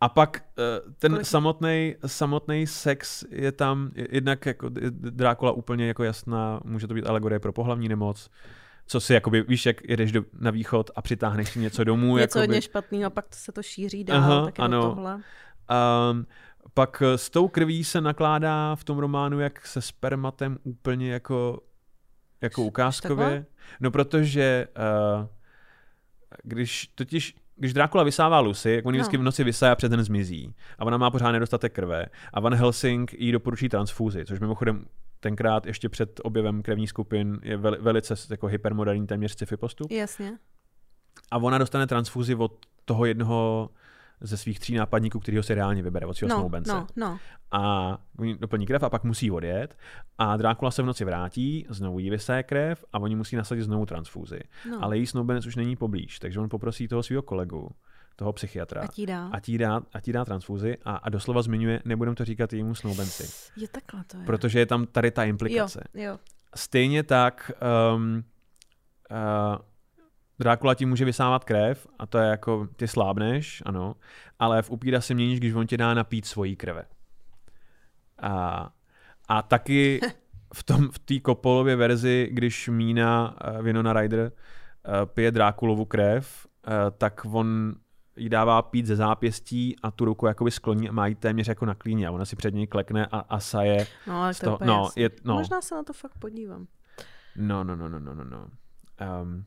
a 0.02 0.10
pak 0.10 0.44
uh, 0.58 0.94
ten 1.00 1.20
samotný 1.26 1.96
samotný 2.06 2.68
sex 2.68 3.26
je 3.32 3.52
tam 3.52 3.92
jednak 4.10 4.46
jako 4.46 4.70
Drákula 4.92 5.52
úplně 5.52 5.88
jako 5.88 6.04
jasná, 6.04 6.60
může 6.64 6.88
to 6.88 6.94
být 6.94 7.08
alegorie 7.08 7.40
pro 7.40 7.54
pohlavní 7.54 7.90
nemoc, 7.90 8.30
co 8.88 9.00
si 9.00 9.14
jakoby, 9.14 9.42
víš, 9.42 9.66
jak 9.66 9.90
jedeš 9.90 10.12
do, 10.12 10.24
na 10.40 10.52
východ 10.52 10.92
a 10.96 11.02
přitáhneš 11.02 11.50
si 11.50 11.60
něco 11.60 11.84
domů. 11.84 12.08
Něco 12.18 12.40
jakoby. 12.40 12.54
hodně 12.54 12.62
špatného 12.62 13.06
a 13.06 13.10
pak 13.10 13.28
to 13.28 13.36
se 13.36 13.52
to 13.52 13.64
šíří 13.64 14.04
dál, 14.04 14.18
Aha, 14.18 14.46
tak 14.46 14.60
ano. 14.60 14.82
to 14.82 14.90
tohle. 14.90 15.14
Um, 15.16 16.26
pak 16.74 17.04
s 17.16 17.30
tou 17.30 17.48
krví 17.48 17.84
se 17.84 18.02
nakládá 18.02 18.76
v 18.76 18.84
tom 18.84 18.98
románu 18.98 19.40
jak 19.40 19.66
se 19.66 19.82
spermatem 19.82 20.58
úplně 20.64 21.12
jako, 21.12 21.62
jako 22.42 22.64
ukázkově. 22.64 23.46
No 23.80 23.92
protože 23.92 24.68
uh, 25.20 25.28
když 26.44 26.88
totiž 26.96 27.36
když 27.56 27.74
Drákula 27.74 28.04
vysává 28.04 28.40
Lucy, 28.40 28.70
jak 28.72 28.86
on 28.86 28.94
vždycky 28.94 29.18
No. 29.18 29.22
v 29.22 29.24
noci 29.24 29.44
vysáje 29.44 29.72
a 29.72 29.76
před 29.76 29.90
den 29.90 30.04
zmizí. 30.04 30.54
A 30.78 30.86
ona 30.86 30.98
má 30.98 31.12
pořád 31.12 31.32
nedostatek 31.32 31.74
krve. 31.74 32.06
A 32.34 32.40
Van 32.40 32.56
Helsing 32.56 33.14
jí 33.14 33.32
doporučí 33.32 33.70
transfúzi, 33.70 34.26
což 34.26 34.40
mimochodem 34.40 34.86
tenkrát 35.20 35.66
ještě 35.66 35.90
před 35.90 36.20
objevem 36.24 36.62
krevních 36.62 36.90
skupin 36.90 37.40
je 37.44 37.58
vel, 37.58 37.78
velice 37.82 38.14
jako 38.30 38.48
hypermoderní 38.48 39.08
téměř 39.08 39.32
sci-fi 39.32 39.58
postup. 39.58 39.92
Jasně. 39.92 40.38
A 41.32 41.38
ona 41.38 41.58
dostane 41.58 41.88
transfúzi 41.88 42.36
od 42.36 42.66
toho 42.86 43.06
jednoho 43.06 43.70
ze 44.22 44.38
svých 44.38 44.60
tří 44.60 44.76
nápadníků, 44.76 45.20
kterýho 45.20 45.44
si 45.44 45.54
reálně 45.54 45.84
vybere, 45.84 46.06
od 46.06 46.14
svého 46.14 46.30
No, 46.30 46.36
snoubence. 46.36 46.72
no, 46.74 46.88
no. 46.96 47.20
A 47.52 47.98
oni 48.18 48.36
doplní 48.38 48.66
krev 48.66 48.84
a 48.84 48.90
pak 48.90 49.04
musí 49.04 49.32
odjet. 49.32 49.78
A 50.18 50.38
Drákula 50.38 50.72
se 50.72 50.82
v 50.82 50.86
noci 50.86 51.06
vrátí, 51.06 51.66
znovu 51.70 52.00
jí 52.00 52.10
vysaje 52.10 52.44
krev 52.44 52.86
a 52.94 53.00
oni 53.00 53.16
musí 53.16 53.36
nasadit 53.36 53.64
znovu 53.64 53.86
transfúzi. 53.86 54.40
no. 54.72 54.84
Ale 54.84 54.98
její 54.98 55.08
snoubenec 55.08 55.46
už 55.46 55.56
není 55.56 55.76
poblíž, 55.76 56.20
takže 56.20 56.40
on 56.40 56.50
poprosí 56.50 56.88
toho 56.88 57.04
svého 57.04 57.22
kolegu, 57.22 57.70
toho 58.16 58.34
psychiatra, 58.34 58.82
A 58.82 58.88
ti 58.88 59.06
dá. 59.06 59.28
a 59.32 59.40
ti 59.40 59.58
dá, 59.58 59.82
a 59.94 60.00
ti 60.00 60.14
dá 60.14 60.26
transfúzi 60.26 60.78
a, 60.86 60.96
a 60.96 61.10
doslova 61.10 61.42
zmiňuje, 61.42 61.82
nebudem 61.86 62.16
to 62.16 62.26
říkat 62.26 62.54
jejímu 62.54 62.76
snoubenci, 62.76 63.52
Je 63.58 63.68
takhle 63.68 64.04
to 64.08 64.18
je. 64.18 64.24
protože 64.26 64.60
je 64.60 64.66
tam 64.66 64.86
tady 64.86 65.12
ta 65.12 65.24
jo, 65.24 65.30
implikace. 65.30 65.84
jo. 65.94 66.20
Stejně 66.56 67.04
tak 67.04 67.52
um, 67.96 68.24
uh, 69.12 69.58
Drákula 70.40 70.76
ti 70.76 70.86
může 70.86 71.06
vysávat 71.06 71.44
krev 71.44 71.88
a 72.00 72.06
to 72.06 72.18
je 72.18 72.30
jako, 72.30 72.68
ty 72.76 72.88
slábneš, 72.88 73.64
ano, 73.66 73.96
ale 74.40 74.62
v 74.62 74.70
upíra 74.72 75.02
se 75.02 75.14
měníš, 75.14 75.40
když 75.40 75.54
on 75.54 75.68
ti 75.68 75.78
dá 75.78 75.94
napít 75.94 76.26
svojí 76.26 76.56
krve. 76.56 76.86
A, 78.22 78.70
a 79.28 79.42
taky 79.42 80.00
v 80.54 80.64
tom 80.64 80.90
v 80.92 81.00
té 81.00 81.20
Kopolově 81.20 81.76
verzi, 81.76 82.30
když 82.32 82.68
Mína 82.70 83.36
uh, 83.58 83.62
Winona 83.64 83.94
Ryder 83.94 84.20
uh, 84.22 84.94
pije 85.06 85.32
Drákulovu 85.32 85.86
krev, 85.86 86.48
uh, 86.68 86.74
tak 86.98 87.22
on 87.32 87.74
jí 88.16 88.30
dává 88.30 88.62
pít 88.62 88.86
ze 88.86 88.96
zápěstí 88.96 89.76
a 89.84 89.92
tu 89.92 90.06
ruku 90.06 90.26
jakoby 90.28 90.52
skloní 90.52 90.90
a 90.90 90.92
má 90.92 91.08
jí 91.08 91.16
téměř 91.16 91.48
jako 91.48 91.66
na 91.66 91.76
klíně 91.76 92.08
a 92.08 92.12
ona 92.12 92.26
si 92.26 92.36
před 92.36 92.54
něj 92.54 92.68
klekne 92.68 93.06
a, 93.12 93.20
a 93.20 93.40
saje. 93.40 93.88
No, 94.08 94.22
ale 94.22 94.34
to 94.34 94.40
toho- 94.46 94.58
no, 94.64 94.84
jasný. 94.84 95.02
je- 95.04 95.10
no. 95.24 95.34
Možná 95.34 95.62
se 95.62 95.76
na 95.76 95.84
to 95.84 95.94
fakt 95.94 96.18
podívám. 96.20 96.68
No, 97.36 97.64
no, 97.64 97.76
no, 97.76 97.90
no, 97.90 98.00
no, 98.00 98.14
no, 98.16 98.24
no. 98.24 98.48
Um, 99.22 99.46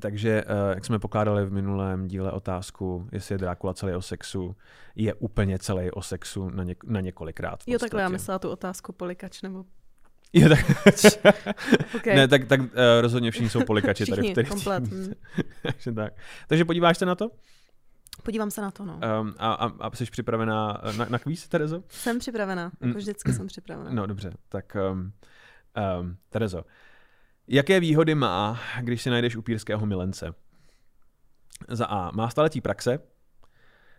takže, 0.00 0.44
uh, 0.44 0.50
jak 0.74 0.84
jsme 0.84 0.98
pokládali 0.98 1.46
v 1.46 1.52
minulém 1.52 2.06
díle 2.08 2.32
otázku, 2.32 3.08
jestli 3.12 3.32
je 3.34 3.38
Drákula 3.38 3.74
celý 3.74 3.92
o 3.94 4.02
sexu, 4.02 4.56
je 4.94 5.14
úplně 5.14 5.58
celý 5.58 5.90
o 5.90 6.02
sexu 6.02 6.50
na, 6.50 6.64
něk- 6.64 6.84
na 6.90 7.00
několikrát. 7.00 7.60
Jo, 7.66 7.78
takhle 7.78 8.02
já 8.02 8.08
myslela 8.08 8.38
tu 8.38 8.48
otázku 8.50 8.92
polikač, 8.92 9.42
nebo... 9.42 9.64
Jo, 10.32 10.48
tak, 10.48 10.64
Okay. 11.96 12.16
Ne, 12.16 12.28
tak, 12.28 12.44
tak 12.44 12.60
uh, 12.60 12.66
rozhodně 13.00 13.30
všichni 13.30 13.48
jsou 13.50 13.64
polikači 13.64 14.06
tady 14.06 14.22
v 14.22 14.24
Všichni, 14.24 14.34
tady. 14.34 14.48
komplet. 14.48 14.84
hm. 14.92 15.12
Takže 15.62 15.92
tak. 15.92 16.12
Takže 16.48 16.64
podíváš 16.64 16.98
se 16.98 17.06
na 17.06 17.14
to? 17.14 17.30
Podívám 18.22 18.50
se 18.50 18.60
na 18.60 18.70
to, 18.70 18.84
no. 18.84 19.00
Um, 19.20 19.34
a, 19.38 19.52
a, 19.52 19.66
a 19.86 19.96
jsi 19.96 20.04
připravená 20.04 20.82
na, 20.98 21.06
na 21.08 21.18
kvíz, 21.18 21.48
Terezo? 21.48 21.82
Jsem 21.88 22.18
připravená, 22.18 22.72
Mm. 22.80 22.88
jako 22.88 22.98
vždycky 22.98 23.32
jsem 23.32 23.46
připravená. 23.46 23.90
No 23.90 24.06
dobře, 24.06 24.30
tak 24.48 24.76
um, 24.92 25.12
um, 26.00 26.16
Terezo, 26.30 26.64
jaké 27.48 27.80
výhody 27.80 28.14
má, 28.14 28.60
když 28.80 29.02
si 29.02 29.10
najdeš 29.10 29.36
upírského 29.36 29.86
milence? 29.86 30.34
Za 31.68 31.86
A. 31.86 32.10
Má 32.10 32.30
staletí 32.30 32.60
praxe. 32.60 32.98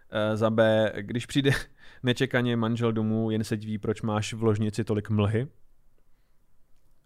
Eh, 0.09 0.37
Za 0.37 0.49
B. 0.49 0.91
Když 1.01 1.25
přijde 1.25 1.51
nečekaně 2.03 2.55
manžel 2.55 2.91
domů, 2.91 3.31
jen 3.31 3.43
se 3.43 3.57
diví, 3.57 3.77
proč 3.77 4.01
máš 4.01 4.33
v 4.33 4.43
ložnici 4.43 4.83
tolik 4.83 5.09
mlhy. 5.09 5.47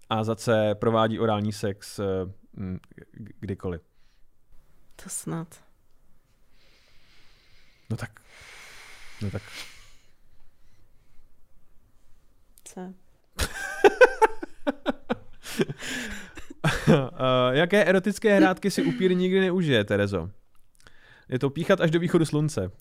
A 0.10 0.24
za 0.24 0.36
C. 0.36 0.76
Provádí 0.76 1.20
orální 1.20 1.54
sex 1.54 2.00
eh, 2.00 2.06
kdykoliv. 3.40 3.82
To 5.04 5.10
snad. 5.10 5.64
No 7.90 7.98
tak. 7.98 8.22
No 9.22 9.32
tak. 9.32 9.42
C. 12.64 12.94
Uh, 16.64 17.00
jaké 17.52 17.86
erotické 17.86 18.36
hrátky 18.36 18.72
si 18.72 18.84
upír 18.84 19.16
nikdy 19.16 19.40
neužije, 19.40 19.84
Terezo? 19.84 20.30
Je 21.30 21.40
to 21.40 21.50
píchat 21.50 21.82
až 21.82 21.92
do 21.92 22.00
východu 22.00 22.26
slunce. 22.26 22.72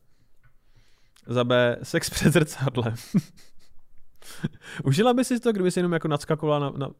Za 1.26 1.44
B. 1.44 1.76
Sex 1.82 2.10
před 2.10 2.32
zrcadlem. 2.32 2.94
Užila 4.84 5.14
by 5.14 5.24
si 5.24 5.40
to, 5.40 5.52
kdyby 5.52 5.70
si 5.70 5.78
jenom 5.78 5.92
jako 5.92 6.08
nadskakovala 6.08 6.58
na, 6.58 6.70
na, 6.78 6.90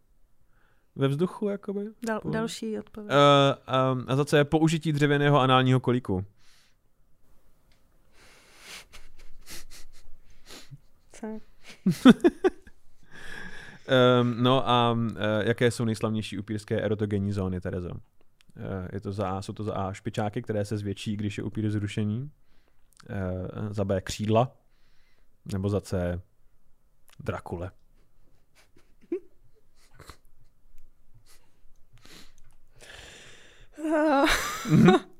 ve 0.97 1.09
vzduchu, 1.09 1.49
jakoby? 1.49 1.87
Dal, 2.07 2.21
další 2.31 2.79
odpověď. 2.79 3.11
Uh, 3.13 3.93
um, 3.93 4.05
a 4.09 4.17
za 4.17 4.25
C. 4.25 4.45
Použití 4.45 4.93
dřevěného 4.93 5.41
análního 5.41 5.81
kolíku. 5.81 6.25
C. 11.13 11.41
Um, 13.91 14.43
no 14.43 14.69
a 14.69 14.93
uh, 14.93 15.17
jaké 15.41 15.71
jsou 15.71 15.85
nejslavnější 15.85 16.39
upírské 16.39 16.81
erotogenní 16.81 17.33
zóny, 17.33 17.61
Terezo? 17.61 17.91
Uh, 17.91 17.97
je 18.93 19.01
to 19.01 19.13
za 19.13 19.31
A, 19.31 19.43
jsou 19.43 19.53
to 19.53 19.65
za 19.65 19.75
A 19.75 19.93
špičáky, 19.93 20.43
které 20.43 20.65
se 20.65 20.79
zvětší, 20.79 21.17
když 21.17 21.39
je 21.39 21.45
upír 21.45 21.71
zrušení. 21.71 22.31
Uh, 23.11 23.73
za 23.73 23.85
B 23.85 24.01
křídla. 24.01 24.53
Nebo 25.53 25.69
za 25.69 25.81
C 25.81 26.23
Drakule. 27.21 27.71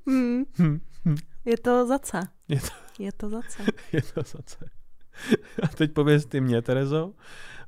Hmm. 0.07 0.45
Hm, 0.59 0.81
hm. 1.05 1.17
Je 1.45 1.59
to 1.59 1.87
zace. 1.87 2.21
Je 2.49 2.61
to, 2.61 2.69
Je 2.99 3.13
to 3.13 3.29
zace. 3.29 3.63
je 3.93 4.03
to 4.03 4.23
zase. 4.23 4.80
A 5.63 5.67
teď 5.69 5.93
pověz 5.93 6.27
ty 6.27 6.41
mě, 6.41 6.63
Terezo, 6.63 7.13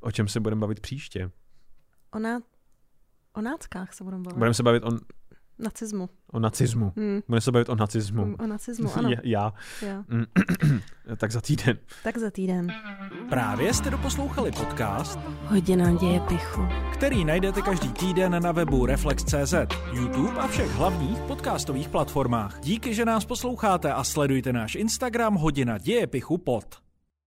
o 0.01 0.11
čem 0.11 0.29
se 0.29 0.41
budeme 0.41 0.61
bavit 0.61 0.81
příště. 0.81 1.31
O, 2.15 2.19
ná... 2.19 2.41
o 3.35 3.41
náckách 3.41 3.95
se 3.95 4.05
budeme 4.05 4.23
bavit. 4.23 4.39
Budeme 4.39 4.55
se 4.55 4.63
bavit 4.63 4.83
o, 4.85 4.91
Nacismu. 5.59 6.09
o 6.33 6.39
nacismu. 6.41 6.93
Hmm. 6.97 7.21
Budeme 7.29 7.41
se 7.41 7.53
bavit 7.53 7.69
o 7.69 7.75
nacismu. 7.75 8.37
O 8.39 8.47
nacismu, 8.47 8.91
ano. 8.97 9.11
Já, 9.23 9.53
já. 9.83 10.05
Mm, 10.09 10.25
tak 11.17 11.31
za 11.33 11.41
týden. 11.41 11.79
Tak 12.05 12.19
za 12.19 12.31
týden. 12.31 12.69
Právě 13.29 13.75
jste 13.75 13.91
doposlouchali 13.91 14.53
podcast, 14.53 15.19
Hodina 15.45 15.93
děje 15.95 16.21
pichu. 16.21 16.63
který 16.93 17.25
najdete 17.25 17.63
každý 17.63 17.93
týden 17.93 18.43
na 18.43 18.53
webu 18.53 18.87
Reflex.cz, 18.87 19.55
YouTube 19.93 20.41
a 20.41 20.47
všech 20.47 20.71
hlavních 20.71 21.19
podcastových 21.19 21.89
platformách. 21.89 22.61
Díky, 22.61 22.95
že 22.95 23.05
nás 23.05 23.25
posloucháte 23.25 23.93
a 23.93 24.05
sledujte 24.05 24.53
náš 24.53 24.75
Instagram 24.75 25.35
Hodina 25.35 25.79
děje 25.79 26.07
pichu 26.07 26.39
pod. 26.39 26.65